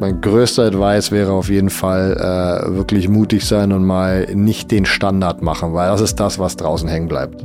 [0.00, 4.86] mein größter Advice wäre auf jeden Fall äh, wirklich mutig sein und mal nicht den
[4.86, 7.44] Standard machen, weil das ist das, was draußen hängen bleibt.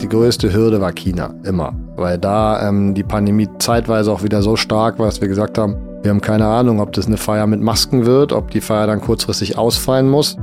[0.00, 1.72] Die größte Hürde war China, immer.
[1.96, 5.76] Weil da ähm, die Pandemie zeitweise auch wieder so stark war, dass wir gesagt haben,
[6.02, 9.00] wir haben keine Ahnung, ob das eine Feier mit Masken wird, ob die Feier dann
[9.00, 10.36] kurzfristig ausfallen muss.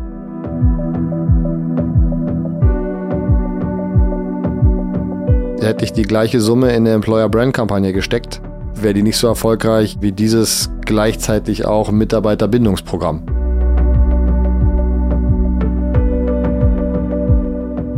[5.71, 8.41] Hätte ich die gleiche Summe in eine Employer Brand Kampagne gesteckt,
[8.75, 13.21] wäre die nicht so erfolgreich wie dieses gleichzeitig auch Mitarbeiterbindungsprogramm.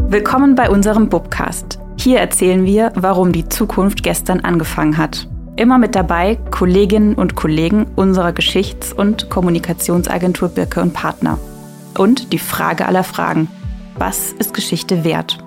[0.07, 1.79] Willkommen bei unserem Bubcast.
[1.97, 5.27] Hier erzählen wir, warum die Zukunft gestern angefangen hat.
[5.55, 11.39] Immer mit dabei Kolleginnen und Kollegen unserer Geschichts- und Kommunikationsagentur Birke und Partner.
[11.97, 13.47] Und die Frage aller Fragen.
[13.97, 15.42] Was ist Geschichte wert?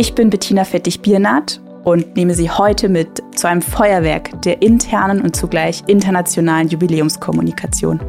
[0.00, 5.36] Ich bin Bettina Fettig-Biernat und nehme Sie heute mit zu einem Feuerwerk der internen und
[5.36, 8.00] zugleich internationalen Jubiläumskommunikation.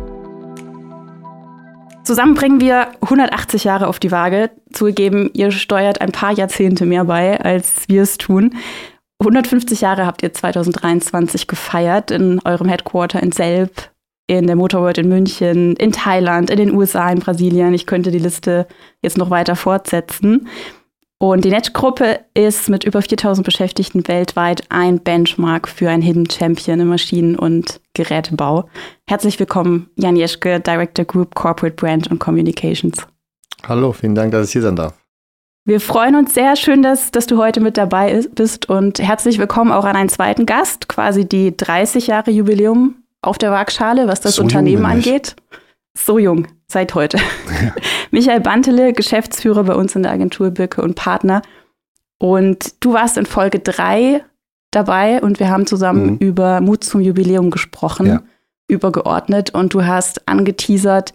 [2.06, 4.52] Zusammen bringen wir 180 Jahre auf die Waage.
[4.72, 8.56] Zugegeben, ihr steuert ein paar Jahrzehnte mehr bei, als wir es tun.
[9.20, 13.92] 150 Jahre habt ihr 2023 gefeiert in eurem Headquarter in Selb,
[14.28, 17.74] in der Motorworld in München, in Thailand, in den USA, in Brasilien.
[17.74, 18.66] Ich könnte die Liste
[19.02, 20.48] jetzt noch weiter fortsetzen.
[21.22, 26.80] Und die Netz-Gruppe ist mit über 4000 Beschäftigten weltweit ein Benchmark für ein Hidden Champion
[26.80, 28.68] im Maschinen- und Gerätebau.
[29.08, 33.06] Herzlich willkommen, Jan Jeschke, Director Group Corporate Brand und Communications.
[33.68, 34.96] Hallo, vielen Dank, dass ich hier sein darf.
[35.64, 39.72] Wir freuen uns sehr schön, dass, dass du heute mit dabei bist und herzlich willkommen
[39.72, 44.38] auch an einen zweiten Gast, quasi die 30 Jahre Jubiläum auf der Waagschale, was das
[44.38, 45.36] so Unternehmen angeht.
[45.98, 47.18] So jung, seit heute.
[48.12, 51.42] Michael Bantele, Geschäftsführer bei uns in der Agentur Birke und Partner.
[52.18, 54.24] Und du warst in Folge 3
[54.72, 56.18] dabei und wir haben zusammen mhm.
[56.18, 58.24] über Mut zum Jubiläum gesprochen, ja.
[58.68, 59.54] übergeordnet.
[59.54, 61.14] Und du hast angeteasert,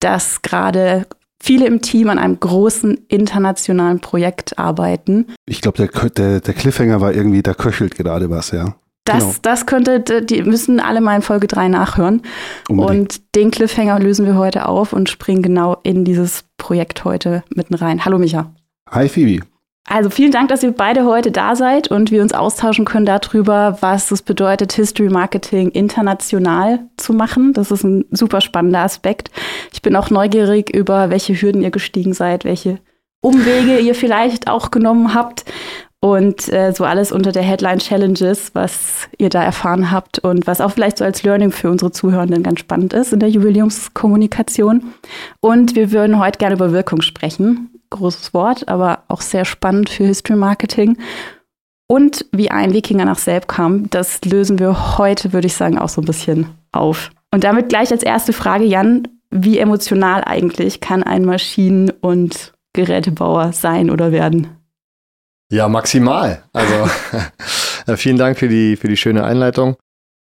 [0.00, 1.06] dass gerade
[1.40, 5.26] viele im Team an einem großen internationalen Projekt arbeiten.
[5.46, 8.74] Ich glaube, der, der, der Cliffhanger war irgendwie, da köchelt gerade was, ja.
[9.08, 9.34] Das, genau.
[9.42, 12.22] das könnte, die müssen alle mal in Folge 3 nachhören.
[12.68, 12.90] Unbedingt.
[12.90, 17.74] Und den Cliffhanger lösen wir heute auf und springen genau in dieses Projekt heute mitten
[17.74, 18.04] rein.
[18.04, 18.52] Hallo Micha.
[18.90, 19.44] Hi Phoebe.
[19.90, 23.78] Also vielen Dank, dass ihr beide heute da seid und wir uns austauschen können darüber,
[23.80, 27.54] was es bedeutet, History Marketing international zu machen.
[27.54, 29.30] Das ist ein super spannender Aspekt.
[29.72, 32.80] Ich bin auch neugierig über, welche Hürden ihr gestiegen seid, welche
[33.22, 35.46] Umwege ihr vielleicht auch genommen habt
[36.00, 40.60] und äh, so alles unter der Headline Challenges, was ihr da erfahren habt und was
[40.60, 44.94] auch vielleicht so als Learning für unsere Zuhörenden ganz spannend ist in der Jubiläumskommunikation.
[45.40, 47.70] Und wir würden heute gerne über Wirkung sprechen.
[47.90, 50.98] Großes Wort, aber auch sehr spannend für History Marketing.
[51.88, 55.88] Und wie ein Wikinger nach Selb kam, das lösen wir heute, würde ich sagen, auch
[55.88, 57.10] so ein bisschen auf.
[57.32, 63.52] Und damit gleich als erste Frage, Jan, wie emotional eigentlich kann ein Maschinen- und Gerätebauer
[63.52, 64.57] sein oder werden?
[65.50, 66.42] Ja, maximal.
[66.52, 66.88] Also
[67.96, 69.76] vielen Dank für die, für die schöne Einleitung.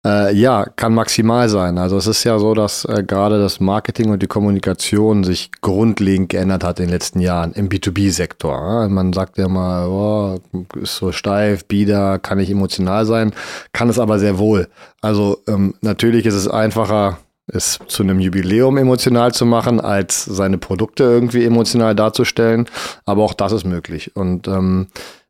[0.06, 1.80] Äh, ja, kann maximal sein.
[1.80, 6.30] Also es ist ja so, dass äh, gerade das Marketing und die Kommunikation sich grundlegend
[6.30, 8.54] geändert hat in den letzten Jahren im B2B-Sektor.
[8.56, 8.90] Ja?
[8.90, 10.40] Man sagt ja mal, oh,
[10.80, 13.34] ist so steif, bieder, kann nicht emotional sein,
[13.74, 14.68] kann es aber sehr wohl.
[15.02, 17.18] Also ähm, natürlich ist es einfacher,
[17.48, 22.68] es zu einem Jubiläum emotional zu machen, als seine Produkte irgendwie emotional darzustellen.
[23.06, 24.16] Aber auch das ist möglich.
[24.16, 24.88] Und ähm,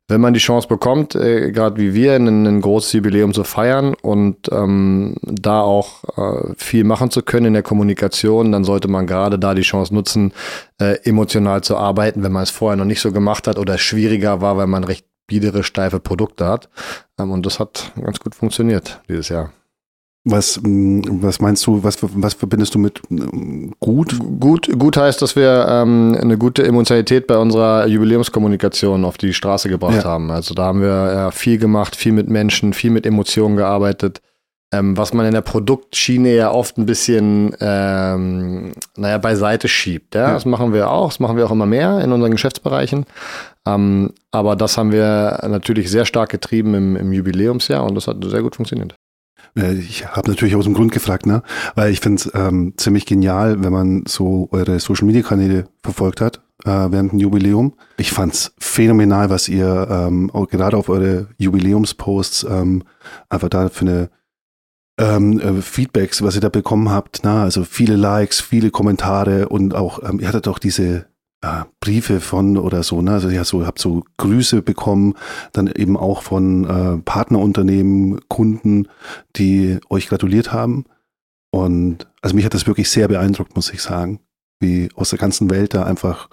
[0.08, 3.94] wenn man die Chance bekommt, äh, gerade wie wir, ein, ein, großes Jubiläum zu feiern
[4.00, 9.06] und ähm, da auch äh, viel machen zu können in der Kommunikation, dann sollte man
[9.06, 10.32] gerade da die Chance nutzen,
[10.80, 14.40] äh, emotional zu arbeiten, wenn man es vorher noch nicht so gemacht hat oder schwieriger
[14.40, 16.70] war, weil man recht biedere, steife Produkte hat.
[17.18, 19.52] Ähm, und das hat ganz gut funktioniert dieses Jahr.
[20.30, 24.18] Was, mm, was meinst du, was, was verbindest du mit mm, gut?
[24.38, 29.68] Gut, gut heißt, dass wir ähm, eine gute Emotionalität bei unserer Jubiläumskommunikation auf die Straße
[29.70, 30.04] gebracht ja.
[30.04, 30.30] haben.
[30.30, 34.20] Also da haben wir äh, viel gemacht, viel mit Menschen, viel mit Emotionen gearbeitet.
[34.70, 40.14] Ähm, was man in der Produktschiene ja oft ein bisschen, ähm, naja, beiseite schiebt.
[40.14, 40.28] Ja?
[40.28, 40.34] ja?
[40.34, 43.06] Das machen wir auch, das machen wir auch immer mehr in unseren Geschäftsbereichen.
[43.66, 48.22] Ähm, aber das haben wir natürlich sehr stark getrieben im, im Jubiläumsjahr und das hat
[48.22, 48.94] sehr gut funktioniert.
[49.56, 51.42] Äh, ich habe natürlich aus dem Grund gefragt, ne?
[51.74, 56.20] Weil ich finde es ähm, ziemlich genial, wenn man so eure Social Media Kanäle verfolgt
[56.20, 57.74] hat äh, während dem Jubiläum.
[57.96, 62.84] Ich fand es phänomenal, was ihr ähm, auch gerade auf eure Jubiläumsposts ähm,
[63.28, 64.10] einfach da für eine
[64.98, 67.20] ähm, äh, Feedbacks, was ihr da bekommen habt.
[67.22, 71.06] Na, also viele Likes, viele Kommentare und auch, ähm, ihr hattet auch diese
[71.42, 73.12] äh, Briefe von oder so, ne?
[73.12, 75.14] Also ja, so habt so Grüße bekommen,
[75.52, 78.88] dann eben auch von äh, Partnerunternehmen, Kunden,
[79.36, 80.84] die euch gratuliert haben.
[81.50, 84.20] Und also mich hat das wirklich sehr beeindruckt, muss ich sagen,
[84.60, 86.28] wie aus der ganzen Welt da einfach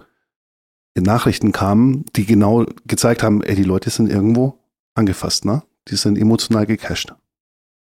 [0.97, 4.59] Nachrichten kamen, die genau gezeigt haben, ey, die Leute sind irgendwo
[4.95, 5.63] angefasst, ne?
[5.89, 7.13] Die sind emotional gecasht.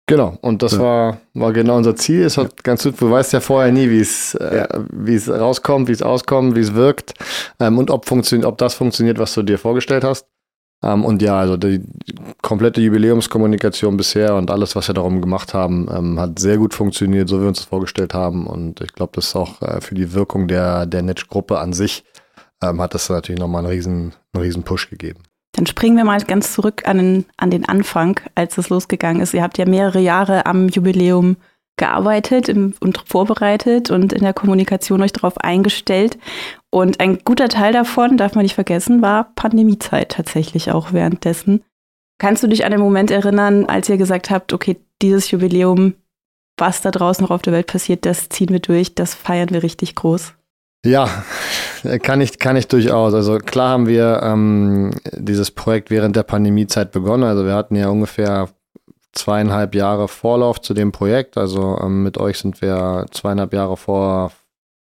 [0.07, 0.81] Genau, und das ja.
[0.81, 2.25] war, war genau unser Ziel.
[2.25, 2.57] Es hat ja.
[2.63, 6.03] ganz gut, du weißt ja vorher nie, wie es, äh, wie es rauskommt, wie es
[6.03, 7.15] auskommt, wie es wirkt
[7.59, 10.27] ähm, und ob, funktioniert, ob das funktioniert, was du dir vorgestellt hast.
[10.83, 11.81] Ähm, und ja, also die
[12.43, 17.29] komplette Jubiläumskommunikation bisher und alles, was wir darum gemacht haben, ähm, hat sehr gut funktioniert,
[17.31, 18.47] so wie wir uns das vorgestellt haben.
[18.47, 22.05] Und ich glaube, das ist auch äh, für die Wirkung der, der Netsch-Gruppe an sich,
[22.63, 25.23] ähm, hat das natürlich nochmal einen riesen, einen riesen Push gegeben.
[25.55, 29.35] Dann springen wir mal ganz zurück an den, an den Anfang, als es losgegangen ist.
[29.35, 31.37] Ihr habt ja mehrere Jahre am Jubiläum
[31.77, 36.19] gearbeitet und vorbereitet und in der Kommunikation euch darauf eingestellt.
[36.71, 41.63] Und ein guter Teil davon, darf man nicht vergessen, war Pandemiezeit tatsächlich auch währenddessen.
[42.19, 45.95] Kannst du dich an den Moment erinnern, als ihr gesagt habt, okay, dieses Jubiläum,
[46.57, 49.65] was da draußen noch auf der Welt passiert, das ziehen wir durch, das feiern wir
[49.65, 50.35] richtig groß?
[50.85, 51.25] Ja,
[52.03, 53.15] kann ich, kann ich durchaus.
[53.15, 57.25] Also klar haben wir ähm, dieses Projekt während der Pandemiezeit begonnen.
[57.25, 58.49] Also wir hatten ja ungefähr
[59.13, 61.37] zweieinhalb Jahre Vorlauf zu dem Projekt.
[61.37, 64.33] Also ähm, mit euch sind wir zweieinhalb Jahre vor,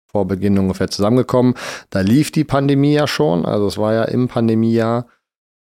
[0.06, 1.54] vor Beginn ungefähr zusammengekommen.
[1.90, 3.44] Da lief die Pandemie ja schon.
[3.44, 5.06] Also es war ja im Pandemiejahr.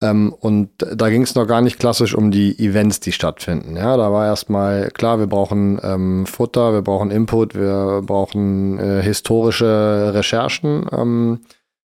[0.03, 3.77] Ähm, und da ging es noch gar nicht klassisch um die Events, die stattfinden.
[3.77, 9.03] Ja, da war erstmal klar, wir brauchen ähm, Futter, wir brauchen Input, wir brauchen äh,
[9.03, 10.87] historische Recherchen.
[10.93, 11.41] Ähm,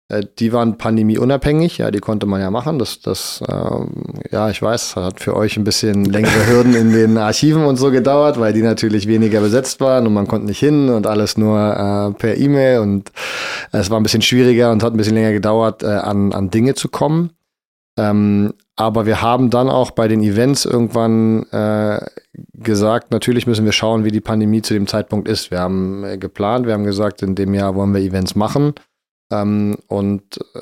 [0.09, 2.79] äh, die waren pandemieunabhängig, ja, die konnte man ja machen.
[2.79, 7.17] Das, das, ähm, ja, ich weiß, hat für euch ein bisschen längere Hürden in den
[7.17, 10.89] Archiven und so gedauert, weil die natürlich weniger besetzt waren und man konnte nicht hin
[10.89, 13.11] und alles nur äh, per E-Mail und
[13.71, 16.73] es war ein bisschen schwieriger und hat ein bisschen länger gedauert, äh, an, an Dinge
[16.73, 17.31] zu kommen.
[17.99, 21.99] Ähm, aber wir haben dann auch bei den Events irgendwann äh,
[22.53, 25.51] gesagt, natürlich müssen wir schauen, wie die Pandemie zu dem Zeitpunkt ist.
[25.51, 28.73] Wir haben äh, geplant, wir haben gesagt, in dem Jahr wollen wir Events machen.
[29.31, 30.61] Ähm, und äh,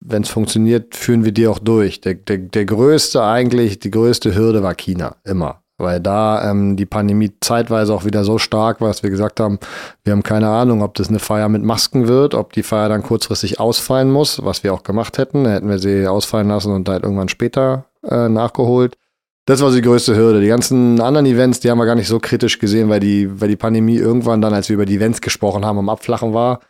[0.00, 2.02] wenn es funktioniert, führen wir die auch durch.
[2.02, 6.86] Der, der, der größte eigentlich, die größte Hürde war China, immer weil da ähm, die
[6.86, 9.58] Pandemie zeitweise auch wieder so stark war, dass wir gesagt haben,
[10.04, 13.02] wir haben keine Ahnung, ob das eine Feier mit Masken wird, ob die Feier dann
[13.02, 15.44] kurzfristig ausfallen muss, was wir auch gemacht hätten.
[15.44, 18.96] Da hätten wir sie ausfallen lassen und halt irgendwann später äh, nachgeholt.
[19.44, 20.40] Das war die größte Hürde.
[20.40, 23.48] Die ganzen anderen Events, die haben wir gar nicht so kritisch gesehen, weil die, weil
[23.48, 26.60] die Pandemie irgendwann dann, als wir über die Events gesprochen haben, am Abflachen war.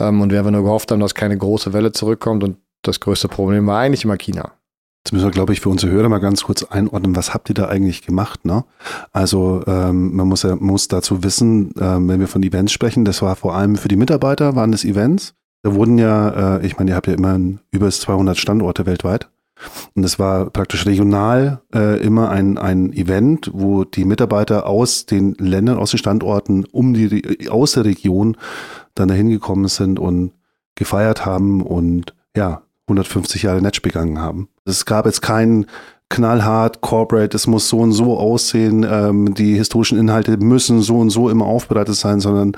[0.00, 2.42] Ähm, und wir einfach nur gehofft haben, dass keine große Welle zurückkommt.
[2.42, 4.52] Und das größte Problem war eigentlich immer China.
[5.04, 7.54] Jetzt müssen wir, glaube ich, für unsere Hörer mal ganz kurz einordnen, was habt ihr
[7.54, 8.46] da eigentlich gemacht?
[8.46, 8.64] Ne?
[9.12, 13.20] Also ähm, man muss ja muss dazu wissen, ähm, wenn wir von Events sprechen, das
[13.20, 15.34] war vor allem für die Mitarbeiter, waren das Events.
[15.62, 17.38] Da wurden ja, äh, ich meine, ihr habt ja immer
[17.70, 19.28] über 200 Standorte weltweit.
[19.94, 25.34] Und es war praktisch regional äh, immer ein, ein Event, wo die Mitarbeiter aus den
[25.34, 28.38] Ländern, aus den Standorten um die, aus der Region
[28.94, 30.32] dann dahin gekommen sind und
[30.76, 34.48] gefeiert haben und ja, 150 Jahre Netsch begangen haben.
[34.64, 35.66] Es gab jetzt keinen
[36.10, 41.10] knallhart Corporate, es muss so und so aussehen, ähm, die historischen Inhalte müssen so und
[41.10, 42.52] so immer aufbereitet sein, sondern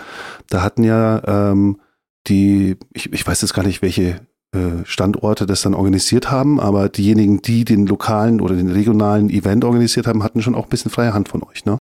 [0.50, 1.80] da hatten ja ähm,
[2.26, 4.20] die, ich, ich weiß jetzt gar nicht, welche
[4.52, 9.64] äh, Standorte das dann organisiert haben, aber diejenigen, die den lokalen oder den regionalen Event
[9.64, 11.78] organisiert haben, hatten schon auch ein bisschen freie Hand von euch, ne?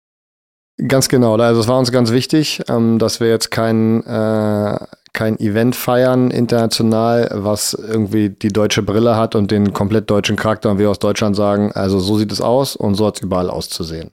[0.88, 1.38] Ganz genau.
[1.38, 4.78] Also es war uns ganz wichtig, ähm, dass wir jetzt kein äh,
[5.16, 10.70] kein Event feiern international, was irgendwie die deutsche Brille hat und den komplett deutschen Charakter
[10.70, 13.50] und wir aus Deutschland sagen, also so sieht es aus und so hat es überall
[13.50, 14.12] auszusehen.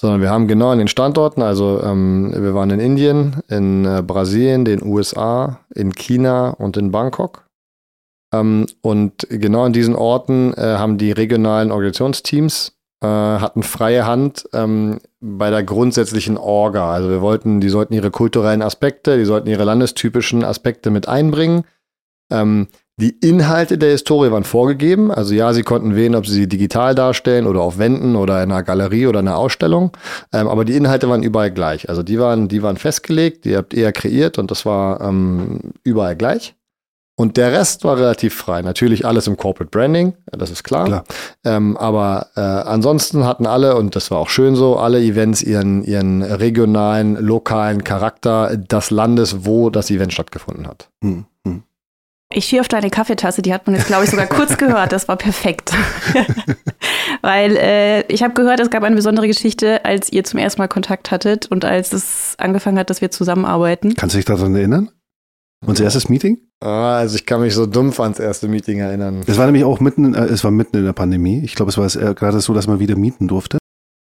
[0.00, 4.02] Sondern wir haben genau an den Standorten, also ähm, wir waren in Indien, in äh,
[4.06, 7.44] Brasilien, den USA, in China und in Bangkok.
[8.32, 12.72] Ähm, und genau an diesen Orten äh, haben die regionalen Organisationsteams
[13.06, 16.92] hatten freie Hand ähm, bei der grundsätzlichen Orga.
[16.92, 21.64] Also wir wollten, die sollten ihre kulturellen Aspekte, die sollten ihre landestypischen Aspekte mit einbringen.
[22.30, 22.68] Ähm,
[22.98, 25.10] die Inhalte der Historie waren vorgegeben.
[25.10, 28.52] Also ja, sie konnten wählen, ob sie sie digital darstellen oder auf Wänden oder in
[28.52, 29.96] einer Galerie oder einer Ausstellung.
[30.32, 31.88] Ähm, aber die Inhalte waren überall gleich.
[31.88, 36.16] Also die waren, die waren festgelegt, die habt ihr kreiert und das war ähm, überall
[36.16, 36.54] gleich.
[37.14, 38.62] Und der Rest war relativ frei.
[38.62, 40.86] Natürlich alles im Corporate Branding, das ist klar.
[40.86, 41.04] klar.
[41.44, 45.84] Ähm, aber äh, ansonsten hatten alle, und das war auch schön so, alle Events ihren,
[45.84, 50.88] ihren regionalen, lokalen Charakter des Landes, wo das Event stattgefunden hat.
[51.02, 51.62] Hm, hm.
[52.34, 54.92] Ich schier auf deine Kaffeetasse, die hat man jetzt, glaube ich, sogar kurz gehört.
[54.92, 55.70] Das war perfekt.
[57.22, 60.68] Weil äh, ich habe gehört, es gab eine besondere Geschichte, als ihr zum ersten Mal
[60.68, 63.94] Kontakt hattet und als es angefangen hat, dass wir zusammenarbeiten.
[63.96, 64.90] Kannst du dich daran erinnern?
[65.64, 66.38] Unser erstes Meeting?
[66.60, 69.22] Ah, also ich kann mich so dumpf ans erste Meeting erinnern.
[69.26, 71.42] Es war nämlich auch mitten, äh, es war mitten in der Pandemie.
[71.44, 73.58] Ich glaube, es war äh, gerade so, dass man wieder mieten durfte.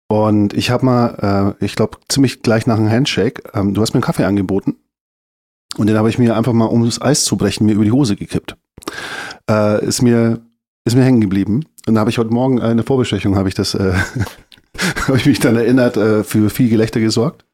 [0.08, 3.92] Und ich habe mal, äh, ich glaube, ziemlich gleich nach einem Handshake, ähm, du hast
[3.92, 4.76] mir einen Kaffee angeboten.
[5.76, 7.92] Und den habe ich mir einfach mal, um das Eis zu brechen, mir über die
[7.92, 8.56] Hose gekippt.
[9.50, 10.40] Äh, ist mir,
[10.84, 11.64] ist mir hängen geblieben.
[11.86, 13.94] Und da habe ich heute Morgen eine Vorbesprechung, habe ich das, äh,
[15.06, 17.44] habe ich mich dann erinnert, äh, für viel Gelächter gesorgt.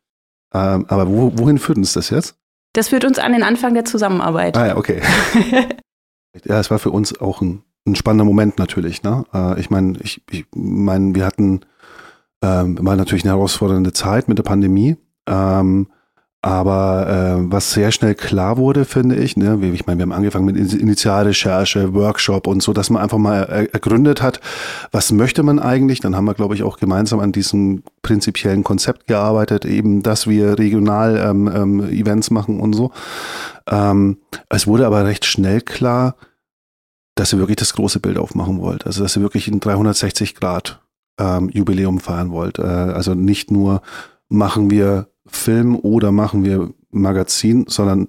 [0.53, 2.40] Ähm, aber wo, wohin führt uns das jetzt?
[2.73, 4.57] Das führt uns an den Anfang der Zusammenarbeit.
[4.57, 5.01] Ah ja, okay.
[6.45, 9.03] ja, es war für uns auch ein, ein spannender Moment natürlich.
[9.03, 9.25] Ne?
[9.35, 11.63] Äh, ich meine, ich, ich mein, wir hatten
[12.43, 14.97] ähm, war natürlich eine herausfordernde Zeit mit der Pandemie.
[15.27, 15.89] Ähm,
[16.43, 20.47] aber äh, was sehr schnell klar wurde, finde ich, ne, ich meine, wir haben angefangen
[20.47, 24.41] mit Initialrecherche, Workshop und so, dass man einfach mal er ergründet hat,
[24.91, 26.01] was möchte man eigentlich.
[26.01, 30.59] Dann haben wir, glaube ich, auch gemeinsam an diesem prinzipiellen Konzept gearbeitet, eben, dass wir
[30.59, 32.91] regional ähm, ähm, Events machen und so.
[33.69, 34.17] Ähm,
[34.49, 36.17] es wurde aber recht schnell klar,
[37.17, 38.87] dass ihr wirklich das große Bild aufmachen wollt.
[38.87, 40.81] Also, dass ihr wirklich in 360 Grad
[41.19, 42.59] ähm, Jubiläum feiern wollt.
[42.59, 43.83] Äh, also nicht nur
[44.31, 48.09] machen wir Film oder machen wir Magazin, sondern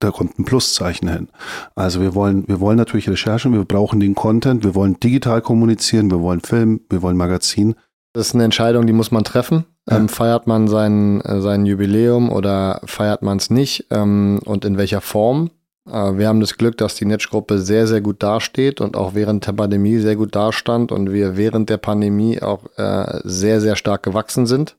[0.00, 1.28] da kommt ein Pluszeichen hin.
[1.74, 6.10] Also wir wollen, wir wollen natürlich Recherchen, wir brauchen den Content, wir wollen digital kommunizieren,
[6.10, 7.74] wir wollen Film, wir wollen Magazin.
[8.12, 9.66] Das ist eine Entscheidung, die muss man treffen.
[9.88, 9.98] Ja.
[9.98, 14.78] Ähm, feiert man sein, äh, sein Jubiläum oder feiert man es nicht ähm, und in
[14.78, 15.50] welcher Form?
[15.86, 19.46] Äh, wir haben das Glück, dass die Netsch-Gruppe sehr, sehr gut dasteht und auch während
[19.46, 24.02] der Pandemie sehr gut dastand und wir während der Pandemie auch äh, sehr, sehr stark
[24.02, 24.76] gewachsen sind.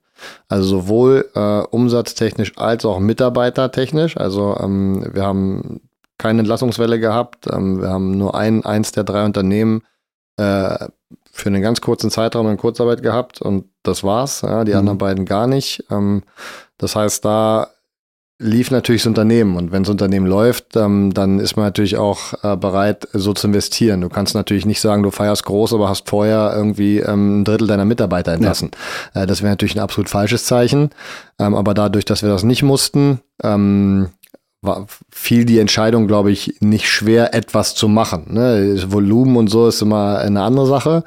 [0.47, 4.17] Also sowohl äh, umsatztechnisch als auch mitarbeitertechnisch.
[4.17, 5.81] Also ähm, wir haben
[6.17, 7.47] keine Entlassungswelle gehabt.
[7.51, 9.83] Ähm, wir haben nur ein, eins der drei Unternehmen
[10.37, 10.87] äh,
[11.31, 14.41] für einen ganz kurzen Zeitraum in Kurzarbeit gehabt und das war's.
[14.41, 14.79] Ja, die mhm.
[14.79, 15.85] anderen beiden gar nicht.
[15.89, 16.23] Ähm,
[16.77, 17.69] das heißt, da
[18.41, 22.33] lief natürlich das Unternehmen und wenn das Unternehmen läuft, ähm, dann ist man natürlich auch
[22.43, 24.01] äh, bereit, so zu investieren.
[24.01, 27.67] Du kannst natürlich nicht sagen, du feierst groß, aber hast vorher irgendwie ähm, ein Drittel
[27.67, 28.71] deiner Mitarbeiter entlassen.
[29.13, 29.23] Ja.
[29.23, 30.89] Äh, das wäre natürlich ein absolut falsches Zeichen.
[31.39, 34.09] Ähm, aber dadurch, dass wir das nicht mussten, ähm,
[34.63, 38.33] war, fiel die Entscheidung, glaube ich, nicht schwer, etwas zu machen.
[38.33, 38.75] Ne?
[38.75, 41.03] Das Volumen und so ist immer eine andere Sache.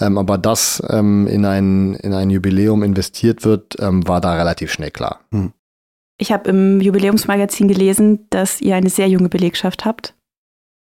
[0.00, 4.72] Ähm, aber dass ähm, in, ein, in ein Jubiläum investiert wird, ähm, war da relativ
[4.72, 5.20] schnell klar.
[5.32, 5.52] Hm.
[6.18, 10.14] Ich habe im Jubiläumsmagazin gelesen, dass ihr eine sehr junge Belegschaft habt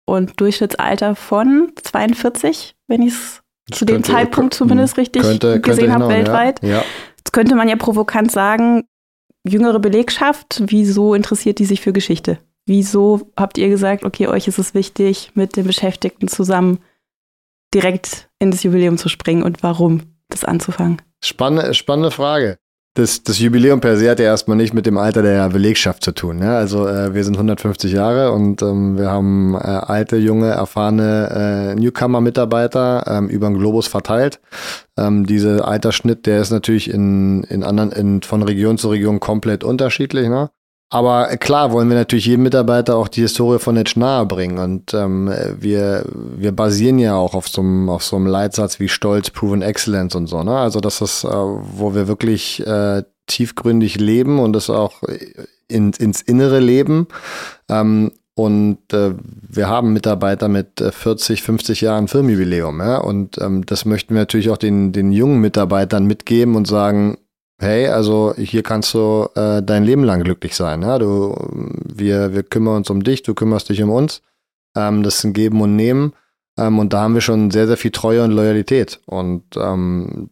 [0.07, 6.09] und Durchschnittsalter von 42, wenn ich es zu dem Zeitpunkt zumindest richtig könnte, gesehen habe
[6.09, 6.63] weltweit.
[6.63, 6.83] Ja.
[7.19, 8.85] Jetzt könnte man ja provokant sagen,
[9.47, 12.39] jüngere Belegschaft, wieso interessiert die sich für Geschichte?
[12.65, 16.79] Wieso habt ihr gesagt, okay, euch ist es wichtig, mit den Beschäftigten zusammen
[17.75, 21.03] direkt in das Jubiläum zu springen und warum das anzufangen?
[21.23, 22.59] Spannende, spannende Frage
[22.99, 26.13] das, das Jubiläum per se hat ja erstmal nicht mit dem Alter der Belegschaft zu
[26.13, 26.39] tun.
[26.39, 26.57] Ne?
[26.57, 31.81] Also äh, wir sind 150 Jahre und ähm, wir haben äh, alte, junge, erfahrene äh,
[31.81, 34.41] Newcomer-Mitarbeiter ähm, über den Globus verteilt.
[34.97, 39.63] Ähm, dieser Altersschnitt, der ist natürlich in, in anderen, in, von Region zu Region komplett
[39.63, 40.29] unterschiedlich.
[40.29, 40.51] Ne?
[40.91, 44.59] Aber klar wollen wir natürlich jedem Mitarbeiter auch die Historie von Netsch nahe bringen.
[44.59, 48.89] Und ähm, wir, wir basieren ja auch auf so, einem, auf so einem Leitsatz wie
[48.89, 50.43] Stolz, Proven Excellence und so.
[50.43, 50.57] Ne?
[50.57, 55.03] Also das ist, äh, wo wir wirklich äh, tiefgründig leben und das auch
[55.69, 57.07] in, ins Innere leben.
[57.69, 59.15] Ähm, und äh,
[59.47, 62.81] wir haben Mitarbeiter mit 40, äh, 50 Jahren Firmenjubiläum.
[62.81, 62.99] Ja?
[62.99, 67.19] Und ähm, das möchten wir natürlich auch den, den jungen Mitarbeitern mitgeben und sagen,
[67.59, 70.83] hey, also hier kannst du äh, dein Leben lang glücklich sein.
[70.83, 70.99] Ja?
[70.99, 71.35] Du,
[71.85, 74.23] wir, wir kümmern uns um dich, du kümmerst dich um uns.
[74.77, 76.13] Ähm, das ist ein Geben und Nehmen.
[76.59, 79.01] Ähm, und da haben wir schon sehr, sehr viel Treue und Loyalität.
[79.07, 80.31] Und ähm,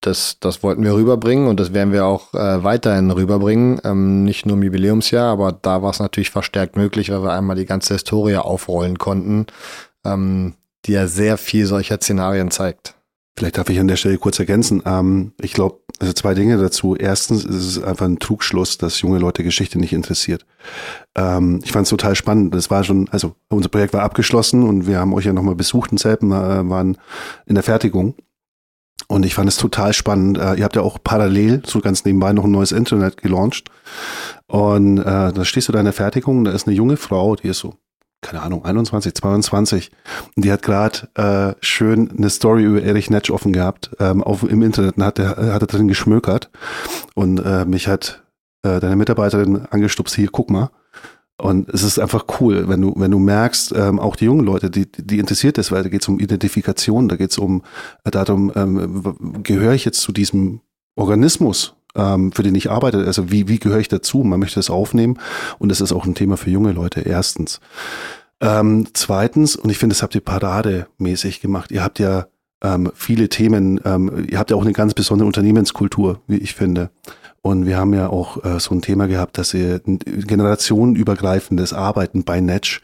[0.00, 3.80] das, das wollten wir rüberbringen und das werden wir auch äh, weiterhin rüberbringen.
[3.84, 7.56] Ähm, nicht nur im Jubiläumsjahr, aber da war es natürlich verstärkt möglich, weil wir einmal
[7.56, 9.46] die ganze Historie aufrollen konnten,
[10.04, 12.94] ähm, die ja sehr viel solcher Szenarien zeigt.
[13.38, 14.82] Vielleicht darf ich an der Stelle kurz ergänzen.
[14.84, 16.96] Ähm, ich glaube, also zwei Dinge dazu.
[16.96, 20.44] Erstens ist es einfach ein Trugschluss, dass junge Leute Geschichte nicht interessiert.
[21.14, 22.52] Ähm, ich fand es total spannend.
[22.54, 25.92] Das war schon, also unser Projekt war abgeschlossen und wir haben euch ja nochmal besucht
[25.92, 26.98] in Zelpen, äh, waren
[27.46, 28.16] in der Fertigung.
[29.06, 30.38] Und ich fand es total spannend.
[30.38, 33.70] Äh, ihr habt ja auch parallel, so ganz nebenbei, noch ein neues Internet gelauncht.
[34.48, 37.48] Und äh, da stehst du da in der Fertigung, da ist eine junge Frau, die
[37.48, 37.74] ist so
[38.22, 39.90] keine Ahnung, 21, 22.
[40.36, 44.42] Und die hat gerade äh, schön eine Story über Erich Netsch offen gehabt ähm, auf,
[44.44, 46.48] im Internet und hat, er, hat er drin geschmökert.
[47.14, 48.22] Und äh, mich hat
[48.62, 50.70] äh, deine Mitarbeiterin angestupst, hier, guck mal.
[51.36, 54.70] Und es ist einfach cool, wenn du, wenn du merkst, ähm, auch die jungen Leute,
[54.70, 57.62] die, die interessiert ist, weil da geht es um Identifikation, da geht es um
[58.04, 60.60] äh, darum, ähm, gehöre ich jetzt zu diesem
[60.94, 63.04] Organismus für den ich arbeite.
[63.04, 64.24] Also wie, wie gehöre ich dazu?
[64.24, 65.18] Man möchte das aufnehmen
[65.58, 67.60] und das ist auch ein Thema für junge Leute, erstens.
[68.40, 71.70] Ähm, zweitens, und ich finde, das habt ihr parademäßig gemacht.
[71.70, 72.26] Ihr habt ja
[72.62, 76.90] ähm, viele Themen, ähm, ihr habt ja auch eine ganz besondere Unternehmenskultur, wie ich finde.
[77.40, 82.40] Und wir haben ja auch äh, so ein Thema gehabt, dass ihr generationenübergreifendes Arbeiten bei
[82.40, 82.80] Netsch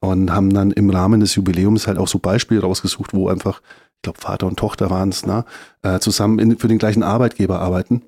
[0.00, 3.60] und haben dann im Rahmen des Jubiläums halt auch so Beispiele rausgesucht, wo einfach,
[3.96, 5.44] ich glaube, Vater und Tochter waren es, ne,
[5.82, 8.02] äh, zusammen in, für den gleichen Arbeitgeber arbeiten.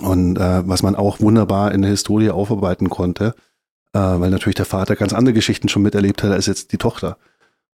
[0.00, 3.34] Und äh, was man auch wunderbar in der Historie aufarbeiten konnte,
[3.92, 7.16] äh, weil natürlich der Vater ganz andere Geschichten schon miterlebt hat als jetzt die Tochter.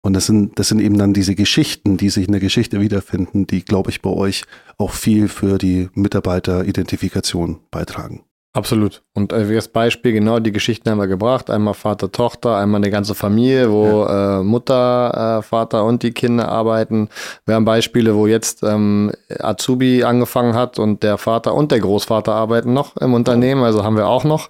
[0.01, 3.47] Und das sind, das sind eben dann diese Geschichten, die sich in der Geschichte wiederfinden,
[3.47, 4.45] die, glaube ich, bei euch
[4.77, 8.23] auch viel für die Mitarbeiteridentifikation beitragen.
[8.51, 9.03] Absolut.
[9.13, 11.51] Und äh, als Beispiel genau die Geschichten haben wir gebracht.
[11.51, 14.39] Einmal Vater, Tochter, einmal eine ganze Familie, wo ja.
[14.39, 17.09] äh, Mutter, äh, Vater und die Kinder arbeiten.
[17.45, 22.33] Wir haben Beispiele, wo jetzt ähm, Azubi angefangen hat und der Vater und der Großvater
[22.33, 23.61] arbeiten noch im Unternehmen.
[23.61, 24.49] Also haben wir auch noch.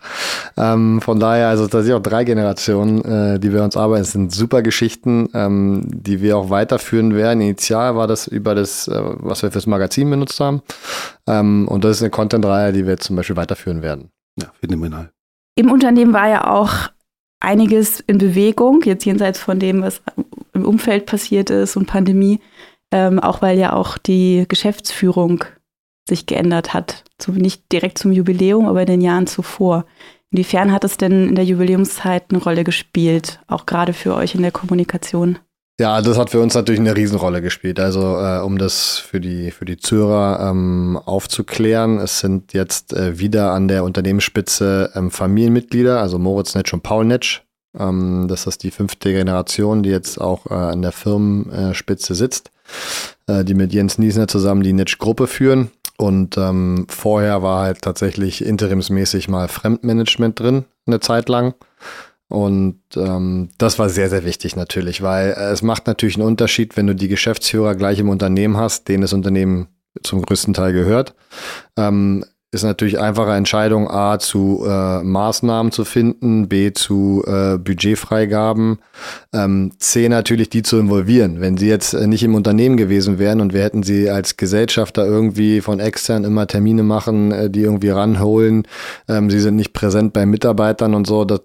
[0.55, 4.03] Ähm, von daher, also da sind auch drei Generationen, äh, die wir uns arbeiten.
[4.03, 7.41] Es sind super Geschichten, ähm, die wir auch weiterführen werden.
[7.41, 10.61] Initial war das über das, äh, was wir fürs Magazin benutzt haben.
[11.27, 13.98] Ähm, und das ist eine Content-Reihe, die wir zum Beispiel weiterführen werden.
[14.41, 15.11] Ja, phänomenal.
[15.55, 16.89] Im Unternehmen war ja auch
[17.39, 20.01] einiges in Bewegung, jetzt jenseits von dem, was
[20.53, 22.39] im Umfeld passiert ist und Pandemie,
[22.91, 25.45] ähm, auch weil ja auch die Geschäftsführung
[26.07, 27.03] sich geändert hat.
[27.21, 29.85] So nicht direkt zum Jubiläum, aber in den Jahren zuvor.
[30.31, 34.41] Inwiefern hat es denn in der Jubiläumszeit eine Rolle gespielt, auch gerade für euch in
[34.41, 35.39] der Kommunikation?
[35.79, 37.79] Ja, das hat für uns natürlich eine Riesenrolle gespielt.
[37.79, 43.17] Also äh, um das für die für die Zuhörer ähm, aufzuklären, es sind jetzt äh,
[43.17, 47.43] wieder an der Unternehmensspitze ähm, Familienmitglieder, also Moritz Netsch und Paul Netsch.
[47.79, 52.51] Ähm, das ist die fünfte Generation, die jetzt auch äh, an der Firmenspitze sitzt,
[53.27, 55.71] äh, die mit Jens Niesner zusammen die Netsch-Gruppe führen.
[55.97, 61.53] Und ähm, vorher war halt tatsächlich interimsmäßig mal Fremdmanagement drin, eine Zeit lang.
[62.29, 66.77] Und ähm, das war sehr, sehr wichtig natürlich, weil äh, es macht natürlich einen Unterschied,
[66.77, 69.67] wenn du die Geschäftsführer gleich im Unternehmen hast, denen das Unternehmen
[70.03, 71.15] zum größten Teil gehört.
[71.75, 78.79] Ähm, ist natürlich einfache Entscheidung, A, zu äh, Maßnahmen zu finden, B, zu äh, Budgetfreigaben,
[79.33, 81.41] ähm, C, natürlich die zu involvieren.
[81.41, 85.05] Wenn sie jetzt äh, nicht im Unternehmen gewesen wären und wir hätten sie als Gesellschafter
[85.05, 88.67] irgendwie von extern immer Termine machen, äh, die irgendwie ranholen,
[89.07, 91.41] ähm, sie sind nicht präsent bei Mitarbeitern und so, das,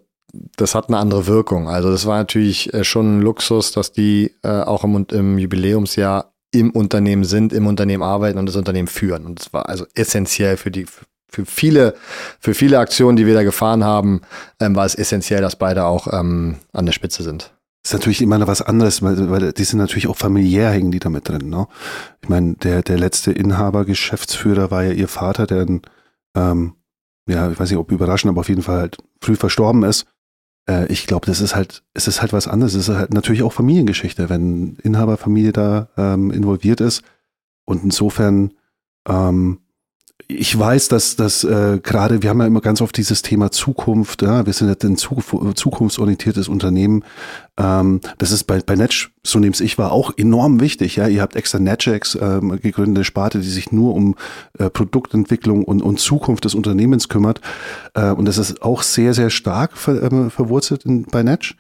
[0.56, 1.68] das hat eine andere Wirkung.
[1.68, 6.32] Also das war natürlich äh, schon ein Luxus, dass die äh, auch im, im Jubiläumsjahr
[6.52, 9.26] im Unternehmen sind, im Unternehmen arbeiten und das Unternehmen führen.
[9.26, 10.86] Und das war also essentiell für die
[11.28, 11.94] für viele,
[12.38, 14.20] für viele Aktionen, die wir da gefahren haben,
[14.60, 17.52] ähm, war es essentiell, dass beide auch ähm, an der Spitze sind.
[17.82, 20.92] Das ist natürlich immer noch was anderes, weil, weil die sind natürlich auch familiär hängen
[20.92, 21.50] die damit drin.
[21.50, 21.66] Ne?
[22.22, 25.66] Ich meine, der, der letzte Inhaber, Geschäftsführer war ja ihr Vater, der
[26.36, 26.74] ähm,
[27.26, 30.06] ja, ich weiß nicht, ob überraschend, aber auf jeden Fall halt früh verstorben ist
[30.68, 32.74] äh, ich glaube, das ist halt, es ist halt was anderes.
[32.74, 37.02] Es ist halt natürlich auch Familiengeschichte, wenn Inhaberfamilie da ähm, involviert ist.
[37.64, 38.52] Und insofern
[39.08, 39.60] ähm,
[40.28, 44.22] ich weiß, dass das äh, gerade, wir haben ja immer ganz oft dieses Thema Zukunft,
[44.22, 47.04] ja, wir sind jetzt ein zukunftsorientiertes Unternehmen.
[47.58, 50.96] Ähm, das ist bei, bei Netsch, so nehme ich war, auch enorm wichtig.
[50.96, 54.14] Ja, ihr habt extra Netgex ähm, gegründete Sparte, die sich nur um
[54.58, 57.40] äh, Produktentwicklung und, und Zukunft des Unternehmens kümmert.
[57.94, 61.56] Äh, und das ist auch sehr, sehr stark ver, äh, verwurzelt in, bei Netsch.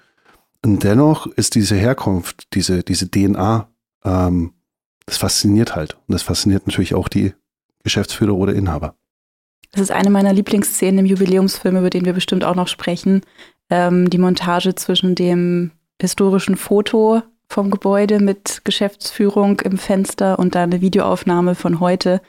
[0.64, 3.68] Und dennoch ist diese Herkunft, diese, diese DNA,
[4.04, 4.52] ähm,
[5.04, 5.98] das fasziniert halt.
[6.06, 7.34] Und das fasziniert natürlich auch die
[7.84, 8.96] Geschäftsführer oder Inhaber.
[9.72, 13.22] Das ist eine meiner Lieblingsszenen im Jubiläumsfilm, über den wir bestimmt auch noch sprechen.
[13.70, 20.72] Ähm, die Montage zwischen dem historischen Foto vom Gebäude mit Geschäftsführung im Fenster und dann
[20.72, 22.20] eine Videoaufnahme von heute,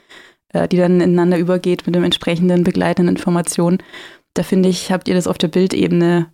[0.48, 3.78] äh, die dann ineinander übergeht mit dem entsprechenden begleitenden Informationen.
[4.34, 6.32] Da finde ich, habt ihr das auf der Bildebene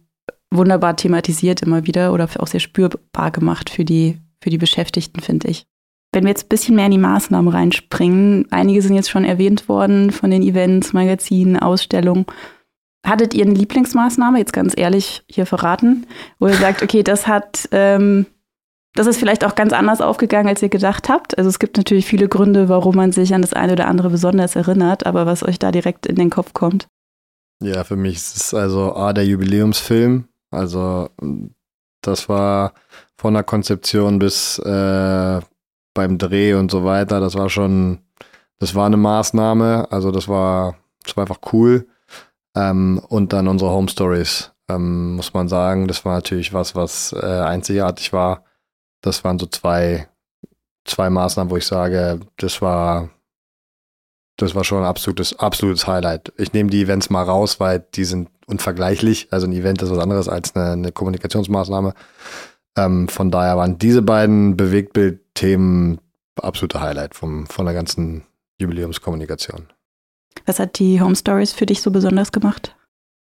[0.50, 5.48] wunderbar thematisiert immer wieder oder auch sehr spürbar gemacht für die, für die Beschäftigten, finde
[5.48, 5.66] ich.
[6.12, 9.68] Wenn wir jetzt ein bisschen mehr in die Maßnahmen reinspringen, einige sind jetzt schon erwähnt
[9.68, 12.26] worden von den Events, Magazinen, Ausstellungen.
[13.04, 16.06] Hattet ihr eine Lieblingsmaßnahme, jetzt ganz ehrlich hier verraten,
[16.38, 18.26] wo ihr sagt, okay, das hat, ähm,
[18.94, 21.36] das ist vielleicht auch ganz anders aufgegangen, als ihr gedacht habt.
[21.38, 24.54] Also es gibt natürlich viele Gründe, warum man sich an das eine oder andere besonders
[24.54, 26.86] erinnert, aber was euch da direkt in den Kopf kommt.
[27.62, 30.28] Ja, für mich ist es also A, der Jubiläumsfilm.
[30.50, 31.08] Also
[32.02, 32.74] das war
[33.16, 35.40] von der Konzeption bis äh,
[35.94, 37.20] beim Dreh und so weiter.
[37.20, 37.98] Das war schon,
[38.58, 39.88] das war eine Maßnahme.
[39.90, 41.86] Also das war, das war einfach cool.
[42.56, 45.88] Ähm, und dann unsere Home Stories, ähm, muss man sagen.
[45.88, 48.44] Das war natürlich was, was äh, einzigartig war.
[49.00, 50.08] Das waren so zwei,
[50.84, 53.10] zwei Maßnahmen, wo ich sage, das war,
[54.36, 56.32] das war schon ein absolutes, absolutes Highlight.
[56.36, 59.28] Ich nehme die Events mal raus, weil die sind unvergleichlich.
[59.30, 61.94] Also ein Event ist was anderes als eine, eine Kommunikationsmaßnahme.
[62.76, 64.56] Ähm, von daher waren diese beiden
[65.32, 65.98] Bewegtbildthemen
[66.40, 68.24] absolute Highlight vom, von der ganzen
[68.58, 69.72] Jubiläumskommunikation.
[70.46, 72.74] Was hat die Home Stories für dich so besonders gemacht?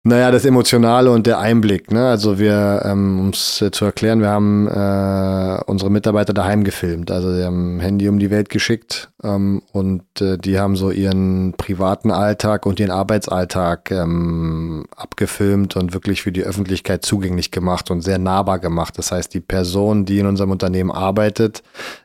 [0.03, 1.93] Naja, das Emotionale und der Einblick.
[1.93, 2.09] Ne?
[2.09, 7.11] Also wir, ähm, um es zu erklären, wir haben äh, unsere Mitarbeiter daheim gefilmt.
[7.11, 11.53] Also sie haben Handy um die Welt geschickt ähm, und äh, die haben so ihren
[11.53, 18.01] privaten Alltag und ihren Arbeitsalltag ähm, abgefilmt und wirklich für die Öffentlichkeit zugänglich gemacht und
[18.01, 18.97] sehr nahbar gemacht.
[18.97, 21.63] Das heißt, die Person, die in unserem Unternehmen arbeitet,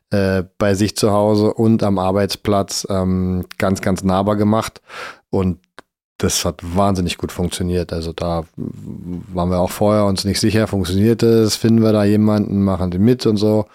[0.09, 4.81] äh, bei sich zu Hause und am Arbeitsplatz ähm, ganz, ganz nahbar gemacht.
[5.29, 5.59] Und
[6.17, 7.91] das hat wahnsinnig gut funktioniert.
[7.91, 12.63] Also da waren wir auch vorher uns nicht sicher, funktioniert es, finden wir da jemanden,
[12.63, 13.67] machen die mit und so.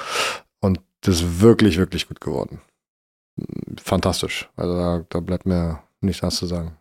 [0.60, 2.60] Und das ist wirklich, wirklich gut geworden.
[3.82, 4.48] Fantastisch.
[4.56, 6.76] Also da, da bleibt mir nichts was zu sagen.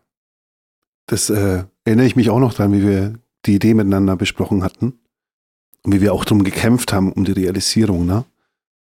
[1.06, 3.14] Das äh, erinnere ich mich auch noch dran, wie wir
[3.46, 4.98] die Idee miteinander besprochen hatten
[5.82, 8.24] und wie wir auch darum gekämpft haben, um die Realisierung, ne?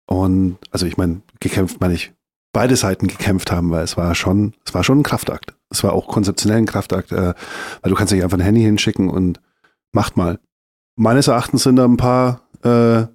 [0.06, 2.12] Und also ich meine, gekämpft meine ich,
[2.52, 5.54] beide Seiten gekämpft haben, weil es war schon, es war schon ein Kraftakt.
[5.72, 7.34] Es war auch konzeptionell ein Kraftakt, äh,
[7.82, 9.40] weil du kannst nicht einfach ein Handy hinschicken und
[9.92, 10.38] macht mal.
[10.96, 13.06] Meines Erachtens sind da ein paar äh,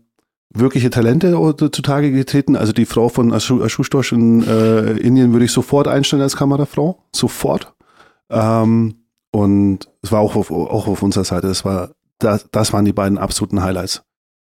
[0.54, 1.32] wirkliche Talente
[1.72, 2.56] zutage getreten.
[2.56, 7.04] Also die Frau von Ashustosh in äh, Indien würde ich sofort einstellen als Kamerafrau.
[7.14, 7.74] Sofort.
[8.30, 8.96] Ähm,
[9.32, 11.48] und es war auch auf, auch auf unserer Seite.
[11.48, 14.04] Das, war, das, das waren die beiden absoluten Highlights.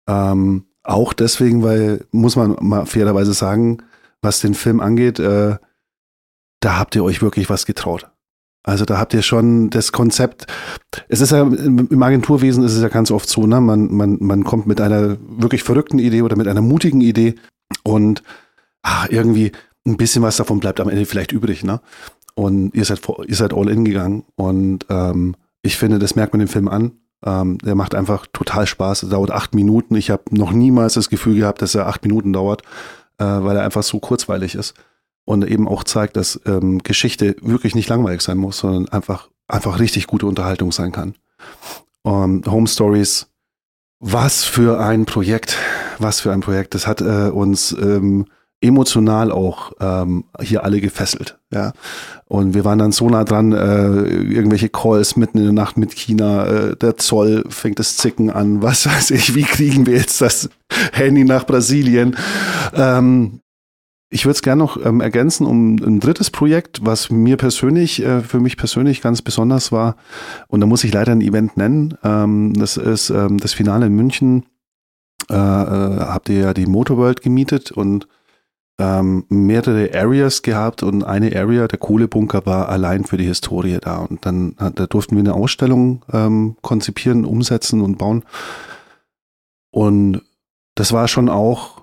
[0.09, 3.83] Ähm, auch deswegen, weil, muss man mal fairerweise sagen,
[4.23, 5.57] was den Film angeht, äh,
[6.61, 8.09] da habt ihr euch wirklich was getraut.
[8.63, 10.47] Also da habt ihr schon das Konzept.
[11.09, 13.61] Es ist ja im Agenturwesen ist es ja ganz oft so, ne?
[13.61, 17.37] Man, man, man kommt mit einer wirklich verrückten Idee oder mit einer mutigen Idee
[17.85, 18.23] und
[18.83, 19.53] ach, irgendwie
[19.87, 21.81] ein bisschen was davon bleibt am Ende vielleicht übrig, ne?
[22.35, 24.25] Und ihr seid, ihr seid all in gegangen.
[24.37, 26.93] Und ähm, ich finde, das merkt man dem Film an.
[27.25, 29.05] Ähm, der macht einfach total Spaß.
[29.05, 29.95] Er dauert acht Minuten.
[29.95, 32.63] Ich habe noch niemals das Gefühl gehabt, dass er acht Minuten dauert
[33.21, 34.75] äh, weil er einfach so kurzweilig ist
[35.25, 39.79] und eben auch zeigt, dass ähm, Geschichte wirklich nicht langweilig sein muss, sondern einfach, einfach
[39.79, 41.15] richtig gute Unterhaltung sein kann.
[42.03, 43.29] Um, ähm, Home Stories,
[44.01, 45.59] was für ein Projekt,
[45.99, 46.75] was für ein Projekt.
[46.75, 48.27] Das hat äh, uns ähm,
[48.63, 51.39] emotional auch ähm, hier alle gefesselt.
[51.53, 51.73] Ja.
[52.27, 55.95] Und wir waren dann so nah dran, äh, irgendwelche Calls mitten in der Nacht mit
[55.95, 60.21] China, äh, der Zoll fängt das Zicken an, was weiß ich, wie kriegen wir jetzt
[60.21, 60.51] das
[60.93, 62.17] Handy nach Brasilien?
[62.75, 63.41] Ähm,
[64.13, 68.21] ich würde es gerne noch ähm, ergänzen um ein drittes Projekt, was mir persönlich, äh,
[68.21, 69.97] für mich persönlich ganz besonders war.
[70.49, 71.97] Und da muss ich leider ein Event nennen.
[72.03, 74.47] Ähm, das ist ähm, das Finale in München.
[75.31, 78.09] Äh, äh, habt ihr ja die Motorworld gemietet und
[78.81, 83.99] ähm, mehrere Areas gehabt und eine Area, der Kohlebunker, war allein für die Historie da.
[83.99, 88.25] Und dann da durften wir eine Ausstellung ähm, konzipieren, umsetzen und bauen.
[89.71, 90.23] Und
[90.75, 91.80] das war schon auch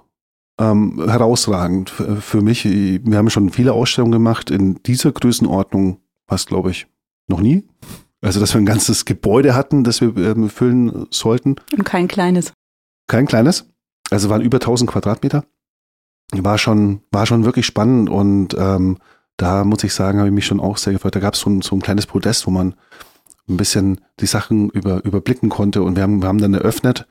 [0.60, 2.66] ähm, herausragend für mich.
[2.66, 4.50] Wir haben schon viele Ausstellungen gemacht.
[4.52, 6.88] In dieser Größenordnung was glaube ich,
[7.28, 7.68] noch nie.
[8.22, 11.56] Also, dass wir ein ganzes Gebäude hatten, das wir ähm, füllen sollten.
[11.76, 12.52] Und kein kleines.
[13.08, 13.70] Kein kleines.
[14.10, 15.46] Also waren über 1000 Quadratmeter
[16.34, 18.98] war schon, war schon wirklich spannend und ähm,
[19.38, 21.16] da muss ich sagen, habe ich mich schon auch sehr gefreut.
[21.16, 22.76] Da gab es so, ein, so ein kleines Podest, wo man
[23.48, 27.08] ein bisschen die Sachen über, überblicken konnte und wir haben, wir haben dann eröffnet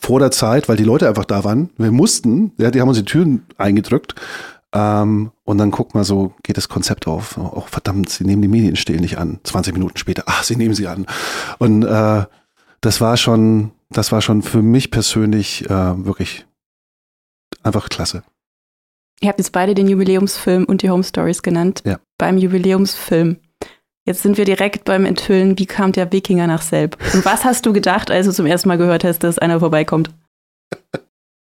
[0.00, 1.70] vor der Zeit, weil die Leute einfach da waren.
[1.76, 4.14] Wir mussten, ja, die haben uns die Türen eingedrückt
[4.72, 7.36] ähm, und dann guckt mal so, geht das Konzept auf.
[7.36, 9.40] Oh, verdammt, sie nehmen die Medien still nicht an.
[9.44, 11.06] 20 Minuten später, ach, sie nehmen sie an.
[11.58, 12.24] Und äh,
[12.80, 16.46] das war schon, das war schon für mich persönlich äh, wirklich
[17.62, 18.22] einfach klasse.
[19.20, 21.82] Ihr habt jetzt beide den Jubiläumsfilm und die Home Stories genannt.
[21.84, 21.98] Ja.
[22.16, 23.36] Beim Jubiläumsfilm.
[24.10, 26.96] Jetzt sind wir direkt beim Enthüllen, wie kam der Wikinger nach Selb?
[27.14, 30.10] Und was hast du gedacht, als du zum ersten Mal gehört hast, dass einer vorbeikommt?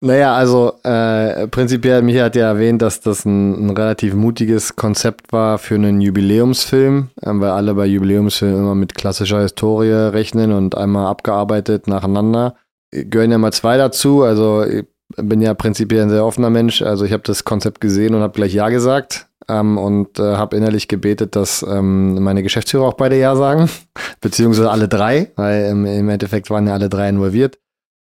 [0.04, 5.32] Naja, also äh, prinzipiell, Micha hat ja erwähnt, dass das ein, ein relativ mutiges Konzept
[5.32, 10.76] war für einen Jubiläumsfilm, äh, weil alle bei Jubiläumsfilmen immer mit klassischer Historie rechnen und
[10.76, 12.56] einmal abgearbeitet nacheinander.
[12.90, 14.66] Gehören ja mal zwei dazu, also
[15.24, 16.82] bin ja prinzipiell ein sehr offener Mensch.
[16.82, 20.56] Also ich habe das Konzept gesehen und habe gleich Ja gesagt ähm, und äh, habe
[20.58, 23.70] innerlich gebetet, dass ähm, meine Geschäftsführer auch beide Ja sagen,
[24.22, 27.58] beziehungsweise alle drei, weil ähm, im Endeffekt waren ja alle drei involviert.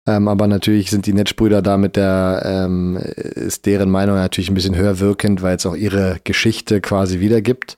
[0.06, 4.54] Ähm, aber natürlich sind die Netzbrüder da mit der, ähm, ist deren Meinung natürlich ein
[4.54, 7.76] bisschen höher wirkend, weil es auch ihre Geschichte quasi wiedergibt.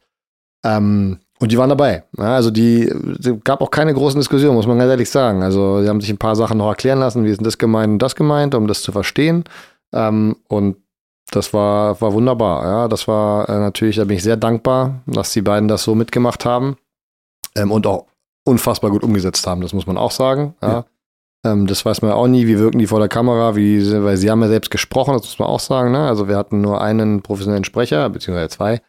[0.64, 2.05] Ähm, und die waren dabei.
[2.18, 5.42] Ja, also die, die, gab auch keine großen Diskussionen, muss man ganz ehrlich sagen.
[5.42, 7.94] Also sie haben sich ein paar Sachen noch erklären lassen, wie ist denn das gemeint
[7.94, 9.44] und das gemeint, um das zu verstehen.
[9.92, 10.76] Ähm, und
[11.31, 12.64] das war, war wunderbar.
[12.64, 15.94] Ja, das war äh, natürlich, da bin ich sehr dankbar, dass die beiden das so
[15.94, 16.76] mitgemacht haben
[17.57, 18.07] ähm, und auch
[18.44, 20.55] unfassbar gut umgesetzt haben, das muss man auch sagen.
[20.61, 20.85] Ja.
[21.44, 24.31] Ähm, das weiß man auch nie, wie wirken die vor der Kamera, wie, weil sie
[24.31, 25.92] haben ja selbst gesprochen, das muss man auch sagen.
[25.92, 26.07] Ne?
[26.07, 28.83] Also wir hatten nur einen professionellen Sprecher, beziehungsweise zwei.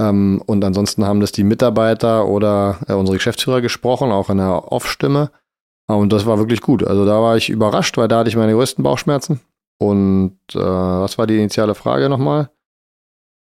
[0.00, 4.72] Ähm, und ansonsten haben das die Mitarbeiter oder äh, unsere Geschäftsführer gesprochen, auch in der
[4.72, 5.30] Off-Stimme.
[5.86, 6.86] Und das war wirklich gut.
[6.86, 9.40] Also da war ich überrascht, weil da hatte ich meine größten Bauchschmerzen.
[9.78, 12.50] Und äh, was war die initiale Frage nochmal?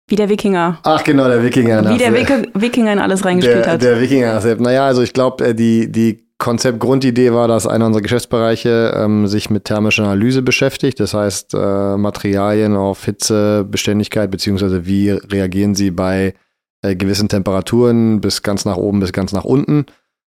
[0.08, 0.78] Wie der Wikinger.
[0.84, 1.88] Ach genau, der Wikinger.
[1.88, 3.82] Wie der Wikinger in alles reingespielt der, hat.
[3.82, 4.40] Der Wikinger.
[4.56, 5.90] Naja, also ich glaube, äh, die,
[6.38, 11.00] die Konzeptgrundidee war, dass einer unserer Geschäftsbereiche ähm, sich mit thermischer Analyse beschäftigt.
[11.00, 16.34] Das heißt, äh, Materialien auf Hitze, Beständigkeit, beziehungsweise wie reagieren sie bei
[16.82, 19.86] äh, gewissen Temperaturen bis ganz nach oben, bis ganz nach unten.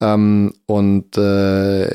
[0.03, 1.89] Ähm, und äh,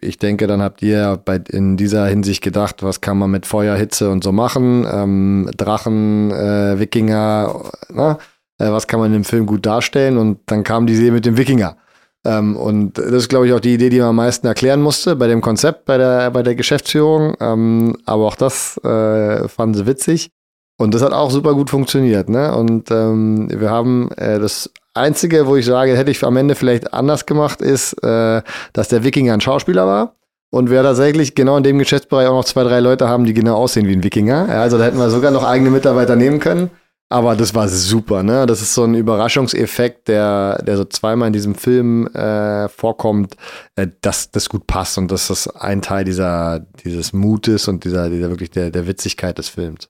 [0.00, 3.76] ich denke, dann habt ihr bei, in dieser Hinsicht gedacht, was kann man mit Feuer,
[3.76, 4.86] Hitze und so machen?
[4.90, 8.18] Ähm, Drachen, äh, Wikinger, na?
[8.58, 10.16] Äh, was kann man im Film gut darstellen?
[10.16, 11.76] Und dann kam die Serie mit dem Wikinger.
[12.24, 15.16] Ähm, und das ist, glaube ich, auch die Idee, die man am meisten erklären musste
[15.16, 17.34] bei dem Konzept, bei der, bei der Geschäftsführung.
[17.40, 20.30] Ähm, aber auch das äh, fanden sie witzig.
[20.76, 22.28] Und das hat auch super gut funktioniert.
[22.28, 22.54] Ne?
[22.54, 26.92] Und ähm, wir haben äh, das Einzige, wo ich sage, hätte ich am Ende vielleicht
[26.92, 30.16] anders gemacht, ist, äh, dass der Wikinger ein Schauspieler war.
[30.50, 33.56] Und wir tatsächlich genau in dem Geschäftsbereich auch noch zwei, drei Leute haben, die genau
[33.56, 34.46] aussehen wie ein Wikinger.
[34.48, 36.70] Ja, also da hätten wir sogar noch eigene Mitarbeiter nehmen können.
[37.10, 38.46] Aber das war super, ne?
[38.46, 43.36] Das ist so ein Überraschungseffekt, der, der so zweimal in diesem Film äh, vorkommt,
[43.76, 48.08] äh, dass das gut passt und dass das ein Teil dieser, dieses Mutes und dieser,
[48.08, 49.88] dieser wirklich der, der Witzigkeit des Films.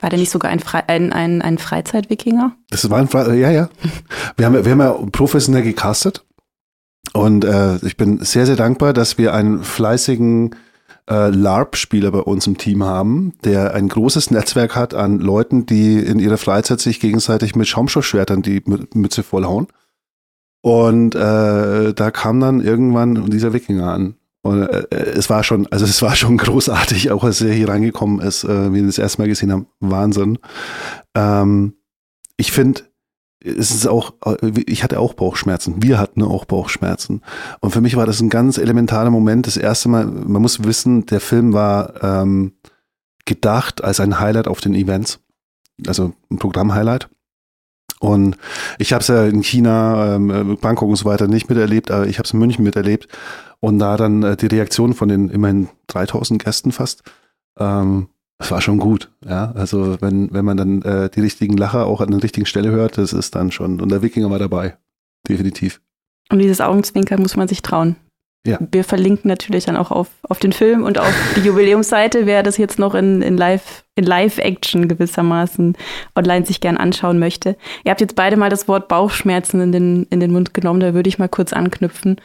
[0.00, 2.56] War der nicht sogar ein, Fre ein, ein, ein Freizeit-Wikinger?
[2.70, 3.68] Das war ein Fre ja, ja.
[4.36, 6.24] Wir haben, wir haben ja professionell gecastet.
[7.12, 10.54] Und äh, ich bin sehr, sehr dankbar, dass wir einen fleißigen
[11.10, 15.98] äh, LARP-Spieler bei uns im Team haben, der ein großes Netzwerk hat an Leuten, die
[15.98, 18.62] in ihrer Freizeit sich gegenseitig mit Schaumstoffschwertern die
[18.94, 19.66] Mütze vollhauen.
[20.62, 24.14] Und äh, da kam dann irgendwann dieser Wikinger an.
[24.42, 28.20] Und äh, es war schon, also es war schon großartig, auch als er hier reingekommen
[28.20, 29.66] ist, äh, wie wir das erste Mal gesehen haben.
[29.80, 30.38] Wahnsinn.
[31.14, 31.74] Ähm,
[32.36, 32.82] ich finde,
[33.42, 35.82] es ist auch, äh, ich hatte auch Bauchschmerzen.
[35.82, 37.22] Wir hatten auch Bauchschmerzen.
[37.60, 39.46] Und für mich war das ein ganz elementarer Moment.
[39.46, 42.52] Das erste Mal, man muss wissen, der Film war ähm,
[43.24, 45.20] gedacht als ein Highlight auf den Events.
[45.86, 47.08] Also ein Programm-Highlight.
[48.00, 48.36] Und
[48.78, 52.18] ich habe es ja in China, ähm, Bangkok und so weiter nicht miterlebt, aber ich
[52.18, 53.08] habe es in München miterlebt.
[53.60, 57.02] Und da dann äh, die Reaktion von den immerhin 3000 Gästen fast,
[57.58, 58.08] ähm,
[58.40, 59.52] das war schon gut, ja.
[59.54, 62.96] Also wenn, wenn man dann äh, die richtigen Lacher auch an der richtigen Stelle hört,
[62.96, 63.82] das ist dann schon.
[63.82, 64.78] Und der Wikinger war dabei,
[65.28, 65.82] definitiv.
[66.32, 67.96] Und dieses Augenzwinkern muss man sich trauen.
[68.46, 68.58] Ja.
[68.72, 72.56] Wir verlinken natürlich dann auch auf, auf den Film und auf die Jubiläumsseite, wer das
[72.56, 75.76] jetzt noch in, in Live, in Live-Action gewissermaßen
[76.16, 77.58] online sich gern anschauen möchte.
[77.84, 80.94] Ihr habt jetzt beide mal das Wort Bauchschmerzen in den, in den Mund genommen, da
[80.94, 82.16] würde ich mal kurz anknüpfen.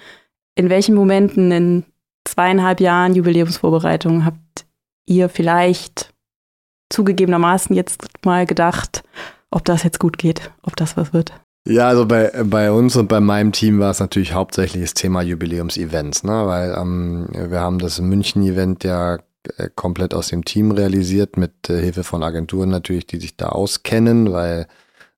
[0.56, 1.84] In welchen Momenten in
[2.24, 4.65] zweieinhalb Jahren Jubiläumsvorbereitung habt
[5.06, 6.14] ihr vielleicht
[6.90, 9.04] zugegebenermaßen jetzt mal gedacht,
[9.52, 11.34] ob das jetzt gut geht, ob das was wird?
[11.68, 15.24] Ja, also bei, bei uns und bei meinem Team war es natürlich hauptsächlich das Thema
[15.24, 16.46] Jubiläumsevents, ne?
[16.46, 19.18] weil ähm, wir haben das München-Event ja
[19.58, 23.48] äh, komplett aus dem Team realisiert, mit äh, Hilfe von Agenturen natürlich, die sich da
[23.48, 24.68] auskennen, weil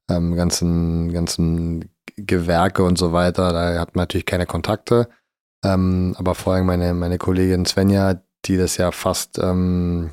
[0.09, 5.09] ähm, ganzen, ganzen Gewerke und so weiter, da hat man natürlich keine Kontakte.
[5.65, 10.11] Ähm, aber vor allem meine, meine Kollegin Svenja, die das ja fast ähm,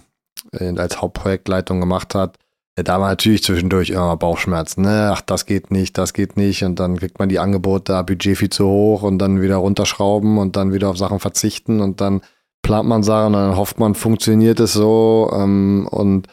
[0.53, 2.39] als Hauptprojektleitung gemacht hat,
[2.77, 5.11] da war natürlich zwischendurch immer Bauchschmerzen, ne?
[5.13, 6.65] Ach, das geht nicht, das geht nicht.
[6.65, 10.39] Und dann kriegt man die Angebote, da Budget viel zu hoch und dann wieder runterschrauben
[10.39, 12.21] und dann wieder auf Sachen verzichten und dann
[12.63, 15.31] plant man Sachen und dann hofft man, funktioniert es so.
[15.33, 16.27] Ähm, und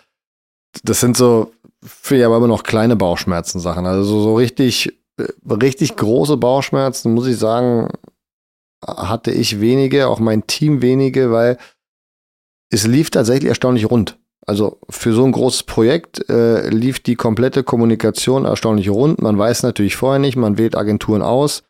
[0.83, 1.51] das sind so,
[1.83, 3.85] finde ich aber immer noch kleine Bauchschmerzen-Sachen.
[3.85, 4.99] Also so, so richtig,
[5.45, 7.89] richtig große Bauchschmerzen, muss ich sagen,
[8.83, 11.57] hatte ich wenige, auch mein Team wenige, weil
[12.71, 14.17] es lief tatsächlich erstaunlich rund.
[14.47, 19.21] Also für so ein großes Projekt äh, lief die komplette Kommunikation erstaunlich rund.
[19.21, 21.63] Man weiß natürlich vorher nicht, man wählt Agenturen aus.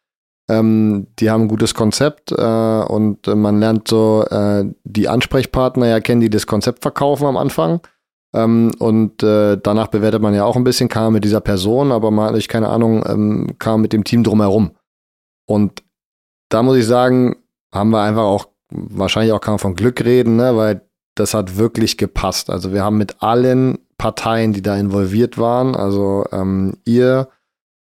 [0.50, 6.00] Ähm, die haben ein gutes Konzept äh, und man lernt so äh, die Ansprechpartner ja
[6.00, 7.82] kennen, die das Konzept verkaufen am Anfang.
[8.34, 12.12] Ähm, und äh, danach bewertet man ja auch ein bisschen, kam mit dieser Person, aber
[12.12, 14.72] man, ich keine Ahnung, ähm, kam mit dem Team drumherum.
[15.46, 15.84] Und
[16.50, 17.36] da muss ich sagen,
[17.74, 20.82] haben wir einfach auch, wahrscheinlich auch kann man von Glück reden, ne, weil
[21.16, 22.50] das hat wirklich gepasst.
[22.50, 27.30] Also wir haben mit allen Parteien, die da involviert waren, also ähm, ihr,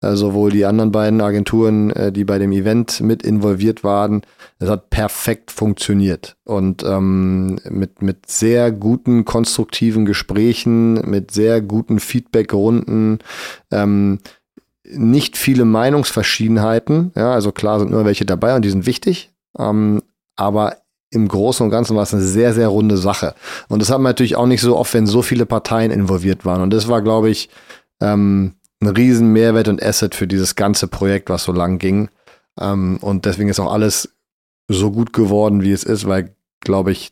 [0.01, 4.21] äh, sowohl die anderen beiden Agenturen, äh, die bei dem Event mit involviert waren.
[4.59, 11.99] Es hat perfekt funktioniert und ähm, mit, mit sehr guten, konstruktiven Gesprächen, mit sehr guten
[11.99, 13.19] Feedbackrunden.
[13.71, 14.19] Ähm,
[14.83, 17.11] nicht viele Meinungsverschiedenheiten.
[17.15, 19.31] Ja, also klar sind nur welche dabei und die sind wichtig.
[19.57, 20.01] Ähm,
[20.35, 20.77] aber
[21.11, 23.35] im Großen und Ganzen war es eine sehr, sehr runde Sache.
[23.67, 26.61] Und das hat man natürlich auch nicht so oft, wenn so viele Parteien involviert waren.
[26.61, 27.49] Und das war, glaube ich,
[28.01, 32.09] ähm, ein riesen Mehrwert und Asset für dieses ganze Projekt, was so lang ging.
[32.59, 34.09] Ähm, und deswegen ist auch alles
[34.67, 37.11] so gut geworden, wie es ist, weil, glaube ich,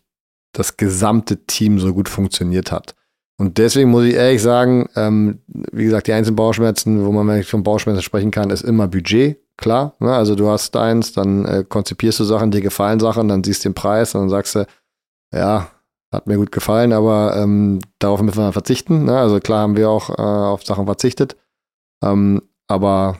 [0.53, 2.95] das gesamte Team so gut funktioniert hat.
[3.37, 7.63] Und deswegen muss ich ehrlich sagen, ähm, wie gesagt, die einzelnen Bauchschmerzen, wo man von
[7.63, 9.93] Bauchschmerzen sprechen kann, ist immer Budget, klar.
[9.99, 10.13] Ne?
[10.13, 13.69] Also du hast eins, dann äh, konzipierst du Sachen, dir gefallen Sachen, dann siehst du
[13.69, 14.65] den Preis und dann sagst du,
[15.33, 15.69] ja,
[16.11, 19.05] hat mir gut gefallen, aber ähm, darauf müssen wir verzichten.
[19.05, 19.17] Ne?
[19.17, 21.35] Also klar haben wir auch äh, auf Sachen verzichtet.
[22.03, 23.19] Ähm, aber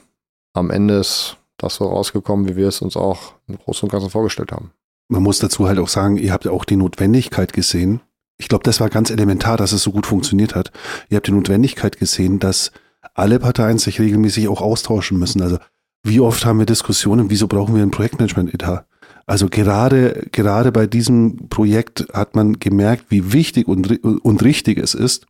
[0.53, 4.09] am Ende ist das so rausgekommen, wie wir es uns auch im Großen und Ganzen
[4.09, 4.71] vorgestellt haben.
[5.09, 8.01] Man muss dazu halt auch sagen, ihr habt ja auch die Notwendigkeit gesehen,
[8.39, 10.71] ich glaube, das war ganz elementar, dass es so gut funktioniert hat.
[11.09, 12.71] Ihr habt die Notwendigkeit gesehen, dass
[13.13, 15.41] alle Parteien sich regelmäßig auch austauschen müssen.
[15.41, 15.57] Also
[16.03, 18.85] wie oft haben wir Diskussionen, wieso brauchen wir ein Projektmanagement-Etat?
[19.25, 24.95] Also gerade, gerade bei diesem Projekt hat man gemerkt, wie wichtig und, und richtig es
[24.95, 25.27] ist,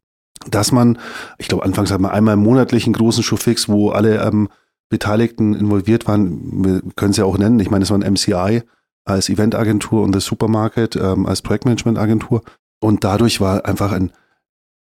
[0.50, 0.98] dass man,
[1.38, 4.48] ich glaube, anfangs hat man einmal monatlich einen großen Showfix, wo alle ähm,
[4.90, 6.64] Beteiligten involviert waren.
[6.64, 7.60] Wir können es ja auch nennen.
[7.60, 8.64] Ich meine, es war ein MCI
[9.06, 12.44] als Eventagentur und das Supermarket ähm, als Projektmanagementagentur.
[12.80, 14.12] Und dadurch war einfach ein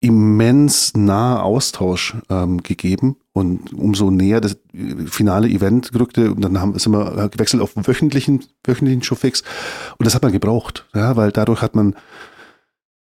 [0.00, 3.16] immens naher Austausch ähm, gegeben.
[3.36, 4.56] Und umso näher das
[5.08, 9.42] finale Event rückte, und dann haben wir immer gewechselt auf wöchentlichen, wöchentlichen Showfix.
[9.98, 11.96] Und das hat man gebraucht, ja, weil dadurch hat man,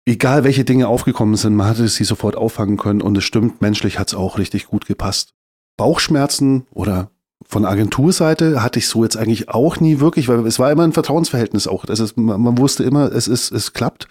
[0.08, 3.04] egal welche Dinge aufgekommen sind, man hatte sie sofort auffangen können.
[3.04, 5.36] Und es stimmt, menschlich hat es auch richtig gut gepasst.
[5.78, 7.12] Bauchschmerzen oder
[7.46, 10.94] von Agenturseite hatte ich so jetzt eigentlich auch nie wirklich, weil es war immer ein
[10.94, 11.86] Vertrauensverhältnis auch.
[11.86, 14.08] Das ist, man, man wusste immer, es ist, es klappt.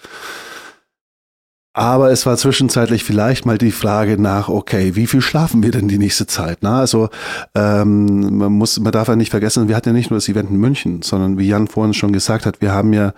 [1.75, 5.89] Aber es war zwischenzeitlich vielleicht mal die Frage nach, okay, wie viel schlafen wir denn
[5.89, 6.59] die nächste Zeit?
[6.61, 7.09] Na, also
[7.55, 10.51] ähm, man muss, man darf ja nicht vergessen, wir hatten ja nicht nur das Event
[10.51, 13.15] in München, sondern wie Jan vorhin schon gesagt hat, wir haben ja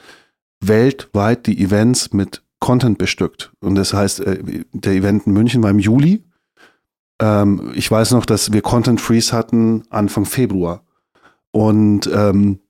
[0.60, 3.52] weltweit die Events mit Content bestückt.
[3.60, 6.24] Und das heißt, äh, der Event in München war im Juli.
[7.20, 10.84] Ähm, ich weiß noch, dass wir Content Freeze hatten Anfang Februar.
[11.50, 12.60] Und ähm,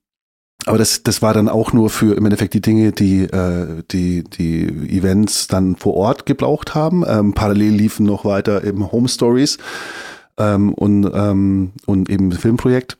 [0.66, 4.24] aber das, das war dann auch nur für im Endeffekt die Dinge, die, äh, die,
[4.24, 7.05] die Events dann vor Ort gebraucht haben.
[7.07, 9.59] Ähm, parallel liefen noch weiter eben Home Stories
[10.38, 12.98] ähm, und, ähm, und eben Filmprojekt.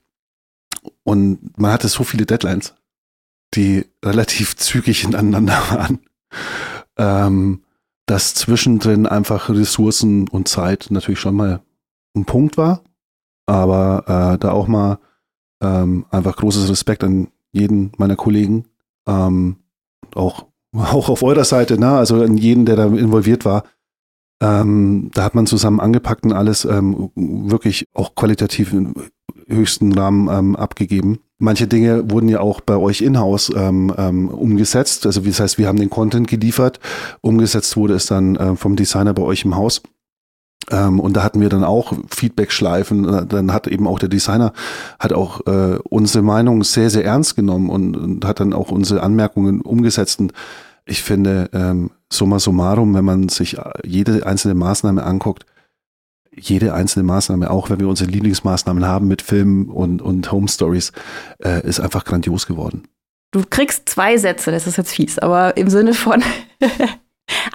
[1.05, 2.75] Und man hatte so viele Deadlines,
[3.55, 6.01] die relativ zügig hintereinander waren,
[6.99, 7.63] ähm,
[8.07, 11.63] dass zwischendrin einfach Ressourcen und Zeit natürlich schon mal
[12.15, 12.83] ein Punkt war.
[13.47, 14.99] Aber äh, da auch mal
[15.63, 18.67] ähm, einfach großes Respekt an jeden meiner Kollegen,
[19.07, 19.57] ähm,
[20.15, 21.93] auch, auch auf eurer Seite, ne?
[21.93, 23.65] also an jeden, der da involviert war.
[24.43, 28.95] Ähm, da hat man zusammen angepackt und alles ähm, wirklich auch qualitativ im
[29.47, 31.21] höchsten Rahmen ähm, abgegeben.
[31.39, 35.07] Manche Dinge wurden ja auch bei euch in-house ähm, ähm, umgesetzt.
[35.07, 36.81] Also das heißt, wir haben den Content geliefert.
[37.21, 39.83] Umgesetzt wurde es dann äh, vom Designer bei euch im Haus.
[40.71, 43.29] Ähm, und da hatten wir dann auch Feedback-Schleifen.
[43.29, 44.53] Dann hat eben auch der Designer
[44.99, 49.03] hat auch äh, unsere Meinung sehr, sehr ernst genommen und, und, hat dann auch unsere
[49.03, 50.21] Anmerkungen umgesetzt.
[50.21, 50.33] Und
[50.87, 55.47] ich finde, ähm, summa summarum, wenn man sich jede einzelne Maßnahme anguckt,
[56.37, 60.93] jede einzelne Maßnahme, auch wenn wir unsere Lieblingsmaßnahmen haben mit Filmen und, und Home Stories,
[61.43, 62.89] äh, ist einfach grandios geworden.
[63.31, 66.23] Du kriegst zwei Sätze, das ist jetzt fies, aber im Sinne von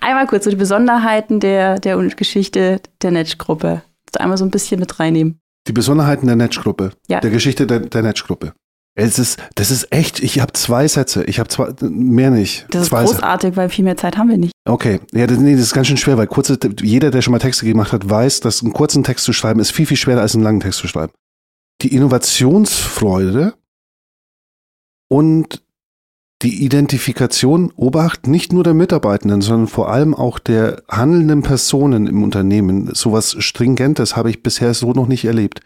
[0.10, 3.84] Einmal kurz so die Besonderheiten der, der Geschichte der Netsch-Gruppe.
[4.18, 5.40] Einmal so ein bisschen mit reinnehmen.
[5.68, 6.94] Die Besonderheiten der Netsch-Gruppe.
[7.08, 7.20] Ja.
[7.20, 8.54] Der Geschichte der, der Netsch-Gruppe.
[8.96, 12.66] Es ist, das ist echt, ich habe zwei Sätze, ich habe zwei, mehr nicht.
[12.72, 14.52] Das ist zwei großartig, weil viel mehr Zeit haben wir nicht.
[14.68, 17.38] Okay, ja, das, nee, das ist ganz schön schwer, weil kurze, jeder, der schon mal
[17.38, 20.34] Texte gemacht hat, weiß, dass einen kurzen Text zu schreiben ist viel, viel schwerer als
[20.34, 21.14] einen langen Text zu schreiben.
[21.84, 23.54] Die Innovationsfreude
[25.08, 25.62] und
[26.42, 32.24] die Identifikation, Obacht, nicht nur der Mitarbeitenden, sondern vor allem auch der handelnden Personen im
[32.24, 32.94] Unternehmen.
[32.94, 35.60] Sowas Stringentes habe ich bisher so noch nicht erlebt.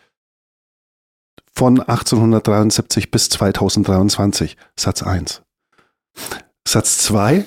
[1.53, 5.43] Von 1873 bis 2023, Satz 1.
[6.67, 7.45] Satz 2,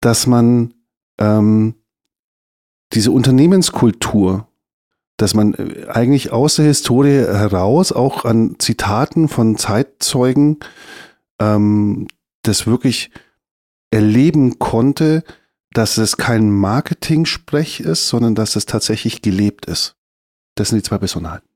[0.00, 0.72] dass man
[1.18, 1.74] ähm,
[2.94, 4.48] diese Unternehmenskultur,
[5.18, 10.58] dass man äh, eigentlich aus der Historie heraus auch an Zitaten von Zeitzeugen
[11.38, 12.06] ähm,
[12.48, 13.10] das wirklich
[13.90, 15.24] erleben konnte,
[15.72, 19.96] dass es kein Marketing-Sprech ist, sondern dass es tatsächlich gelebt ist.
[20.54, 21.48] Das sind die zwei Besonderheiten.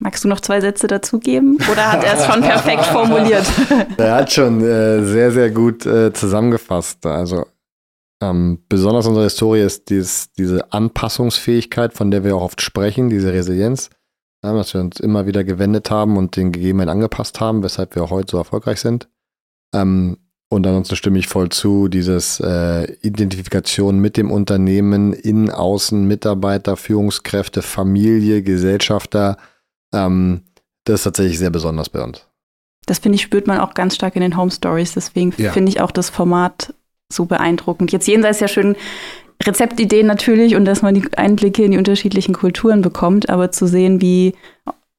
[0.00, 3.44] Magst du noch zwei Sätze dazugeben oder hat er es schon perfekt formuliert?
[3.96, 7.04] er hat schon äh, sehr, sehr gut äh, zusammengefasst.
[7.04, 7.46] Also
[8.22, 13.32] ähm, besonders unsere Historie ist dieses, diese Anpassungsfähigkeit, von der wir auch oft sprechen, diese
[13.32, 13.90] Resilienz,
[14.44, 18.04] ja, dass wir uns immer wieder gewendet haben und den Gegebenheiten angepasst haben, weshalb wir
[18.04, 19.08] auch heute so erfolgreich sind.
[19.74, 20.18] Ähm,
[20.50, 26.76] und ansonsten stimme ich voll zu, dieses äh, Identifikation mit dem Unternehmen, in, außen, Mitarbeiter,
[26.76, 29.36] Führungskräfte, Familie, Gesellschafter,
[29.92, 30.42] ähm,
[30.84, 32.26] das ist tatsächlich sehr besonders bei uns.
[32.86, 34.94] Das finde ich, spürt man auch ganz stark in den Home Stories.
[34.94, 35.52] Deswegen ja.
[35.52, 36.74] finde ich auch das Format
[37.12, 37.92] so beeindruckend.
[37.92, 38.76] Jetzt jenseits ja schön
[39.42, 44.00] Rezeptideen natürlich und dass man die Einblicke in die unterschiedlichen Kulturen bekommt, aber zu sehen,
[44.00, 44.34] wie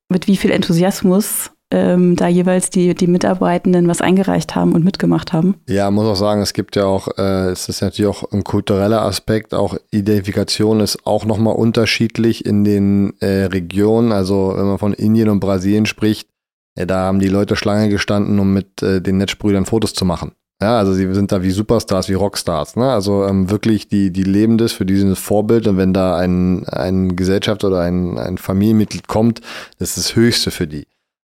[0.09, 5.33] mit wie viel Enthusiasmus ähm, da jeweils die, die Mitarbeitenden was eingereicht haben und mitgemacht
[5.33, 5.55] haben.
[5.67, 9.03] Ja, muss auch sagen, es gibt ja auch, äh, es ist natürlich auch ein kultureller
[9.03, 14.11] Aspekt, auch Identifikation ist auch nochmal unterschiedlich in den äh, Regionen.
[14.11, 16.27] Also wenn man von Indien und Brasilien spricht,
[16.75, 20.31] äh, da haben die Leute Schlange gestanden, um mit äh, den Netzbrüdern Fotos zu machen.
[20.61, 22.75] Ja, also sie sind da wie Superstars, wie Rockstars.
[22.75, 22.91] Ne?
[22.91, 25.67] Also ähm, wirklich, die, die leben das, für die sind das Vorbild.
[25.67, 29.39] Und wenn da ein, ein Gesellschaft oder ein, ein Familienmitglied kommt,
[29.77, 30.85] das ist das Höchste für die.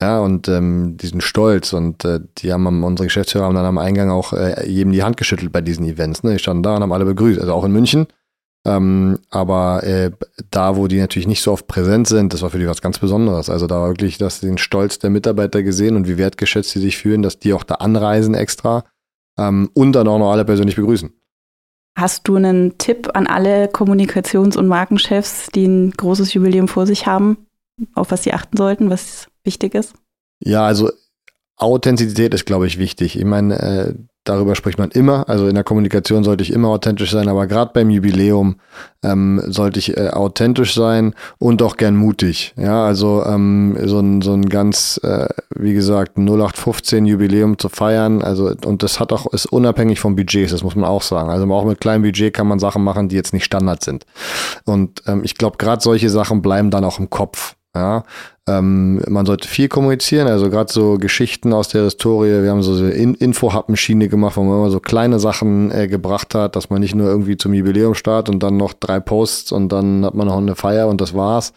[0.00, 1.72] Ja, und ähm, diesen Stolz.
[1.72, 5.16] Und äh, die haben unsere Geschäftsführer haben dann am Eingang auch äh, jedem die Hand
[5.16, 6.22] geschüttelt bei diesen Events.
[6.22, 6.32] Ne?
[6.32, 7.40] Die standen da und haben alle begrüßt.
[7.40, 8.06] Also auch in München.
[8.66, 10.10] Ähm, aber äh,
[10.50, 12.98] da, wo die natürlich nicht so oft präsent sind, das war für die was ganz
[12.98, 13.50] Besonderes.
[13.50, 16.96] Also da war wirklich das, den Stolz der Mitarbeiter gesehen und wie wertgeschätzt sie sich
[16.96, 18.84] fühlen, dass die auch da anreisen extra
[19.38, 21.12] ähm, und dann auch noch alle persönlich begrüßen.
[21.96, 27.06] Hast du einen Tipp an alle Kommunikations- und Markenchefs, die ein großes Jubiläum vor sich
[27.06, 27.46] haben,
[27.94, 29.94] auf was sie achten sollten, was wichtig ist?
[30.40, 30.90] Ja, also
[31.56, 33.16] Authentizität ist, glaube ich, wichtig.
[33.16, 33.94] Ich meine, äh,
[34.24, 35.28] darüber spricht man immer.
[35.28, 38.56] Also in der Kommunikation sollte ich immer authentisch sein, aber gerade beim Jubiläum
[39.04, 42.54] ähm, sollte ich äh, authentisch sein und auch gern mutig.
[42.56, 48.22] Ja, also ähm, so ein, so ein ganz, äh, wie gesagt, 0815 Jubiläum zu feiern.
[48.22, 51.30] Also, und das hat auch, ist unabhängig vom Budget, das muss man auch sagen.
[51.30, 54.06] Also auch mit kleinem Budget kann man Sachen machen, die jetzt nicht Standard sind.
[54.64, 57.54] Und ähm, ich glaube, gerade solche Sachen bleiben dann auch im Kopf.
[57.76, 58.04] Ja,
[58.46, 62.42] ähm, man sollte viel kommunizieren, also gerade so Geschichten aus der Historie.
[62.42, 66.36] Wir haben so eine In Info-Hub-Maschine gemacht, wo man immer so kleine Sachen äh, gebracht
[66.36, 69.70] hat, dass man nicht nur irgendwie zum Jubiläum startet und dann noch drei Posts und
[69.70, 71.52] dann hat man noch eine Feier und das war's.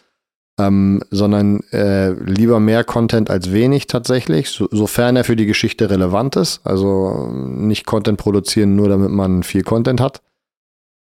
[0.60, 5.88] Ähm, sondern äh, lieber mehr Content als wenig tatsächlich, so, sofern er für die Geschichte
[5.88, 6.62] relevant ist.
[6.64, 10.20] Also nicht Content produzieren, nur damit man viel Content hat.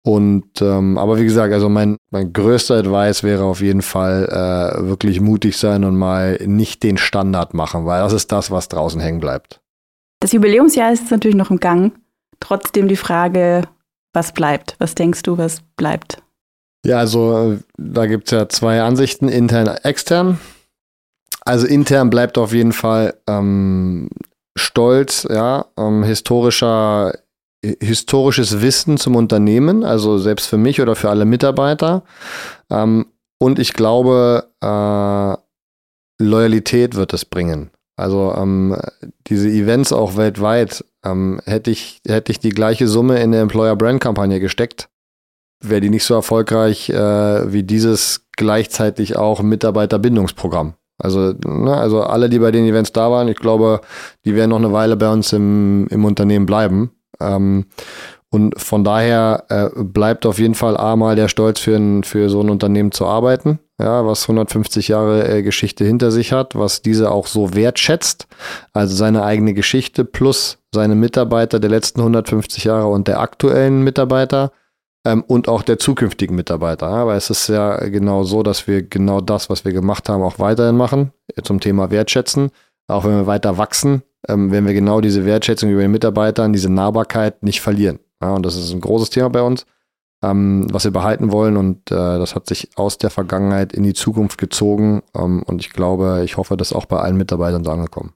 [0.06, 4.86] Und ähm, aber wie gesagt, also mein, mein größter Advice wäre auf jeden Fall äh,
[4.86, 9.00] wirklich mutig sein und mal nicht den Standard machen, weil das ist das, was draußen
[9.00, 9.60] hängen bleibt.
[10.20, 11.92] Das Jubiläumsjahr ist natürlich noch im Gang.
[12.38, 13.62] Trotzdem die Frage,
[14.12, 14.76] was bleibt?
[14.78, 16.22] Was denkst du, was bleibt?
[16.84, 20.38] Ja, also äh, da gibt es ja zwei Ansichten, intern, extern.
[21.44, 24.08] Also intern bleibt auf jeden Fall ähm,
[24.56, 27.12] Stolz, ja, ähm, historischer
[27.62, 32.04] historisches Wissen zum Unternehmen, also selbst für mich oder für alle Mitarbeiter.
[32.70, 33.06] Ähm,
[33.38, 37.70] und ich glaube, äh, Loyalität wird es bringen.
[37.96, 38.76] Also ähm,
[39.26, 43.76] diese Events auch weltweit, ähm, hätte, ich, hätte ich die gleiche Summe in der Employer
[43.76, 44.88] Brand Kampagne gesteckt,
[45.62, 50.74] wäre die nicht so erfolgreich äh, wie dieses gleichzeitig auch Mitarbeiterbindungsprogramm.
[50.98, 53.80] Also, ne, also alle, die bei den Events da waren, ich glaube,
[54.24, 56.90] die werden noch eine Weile bei uns im, im Unternehmen bleiben.
[57.20, 57.66] Ähm,
[58.30, 62.40] und von daher äh, bleibt auf jeden Fall einmal der Stolz für, ein, für so
[62.40, 67.12] ein Unternehmen zu arbeiten, ja, was 150 Jahre äh, Geschichte hinter sich hat, was diese
[67.12, 68.26] auch so wertschätzt,
[68.72, 74.52] also seine eigene Geschichte plus seine Mitarbeiter der letzten 150 Jahre und der aktuellen Mitarbeiter
[75.06, 76.90] ähm, und auch der zukünftigen Mitarbeiter.
[76.90, 80.22] Ja, weil es ist ja genau so, dass wir genau das, was wir gemacht haben,
[80.22, 81.12] auch weiterhin machen,
[81.42, 82.50] zum Thema Wertschätzen.
[82.88, 86.70] Auch wenn wir weiter wachsen, ähm, werden wir genau diese Wertschätzung über den Mitarbeitern, diese
[86.70, 87.98] Nahbarkeit nicht verlieren.
[88.22, 89.66] Ja, und das ist ein großes Thema bei uns,
[90.22, 91.56] ähm, was wir behalten wollen.
[91.56, 95.02] Und äh, das hat sich aus der Vergangenheit in die Zukunft gezogen.
[95.16, 98.12] Ähm, und ich glaube, ich hoffe, das ist auch bei allen Mitarbeitern so angekommen.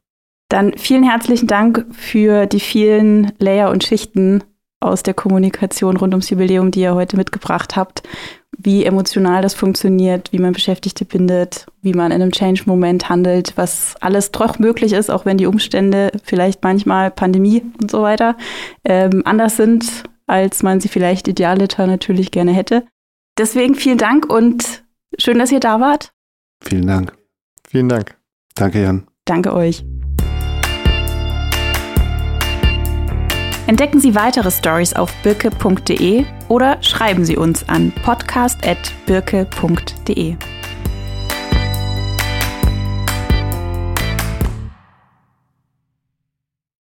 [0.49, 4.43] Dann vielen herzlichen Dank für die vielen Layer und Schichten
[4.81, 8.03] aus der Kommunikation rund ums Jubiläum, die ihr heute mitgebracht habt
[8.63, 13.95] wie emotional das funktioniert, wie man Beschäftigte bindet, wie man in einem Change-Moment handelt, was
[14.01, 18.37] alles doch möglich ist, auch wenn die Umstände vielleicht manchmal Pandemie und so weiter
[18.85, 22.85] ähm, anders sind, als man sie vielleicht idealiter natürlich gerne hätte.
[23.39, 24.85] Deswegen vielen Dank und
[25.19, 26.13] schön, dass ihr da wart.
[26.63, 27.17] Vielen Dank.
[27.69, 28.17] Vielen Dank.
[28.55, 29.07] Danke, Jan.
[29.25, 29.85] Danke euch.
[33.71, 40.35] Entdecken Sie weitere Stories auf birke.de oder schreiben Sie uns an podcast.birke.de.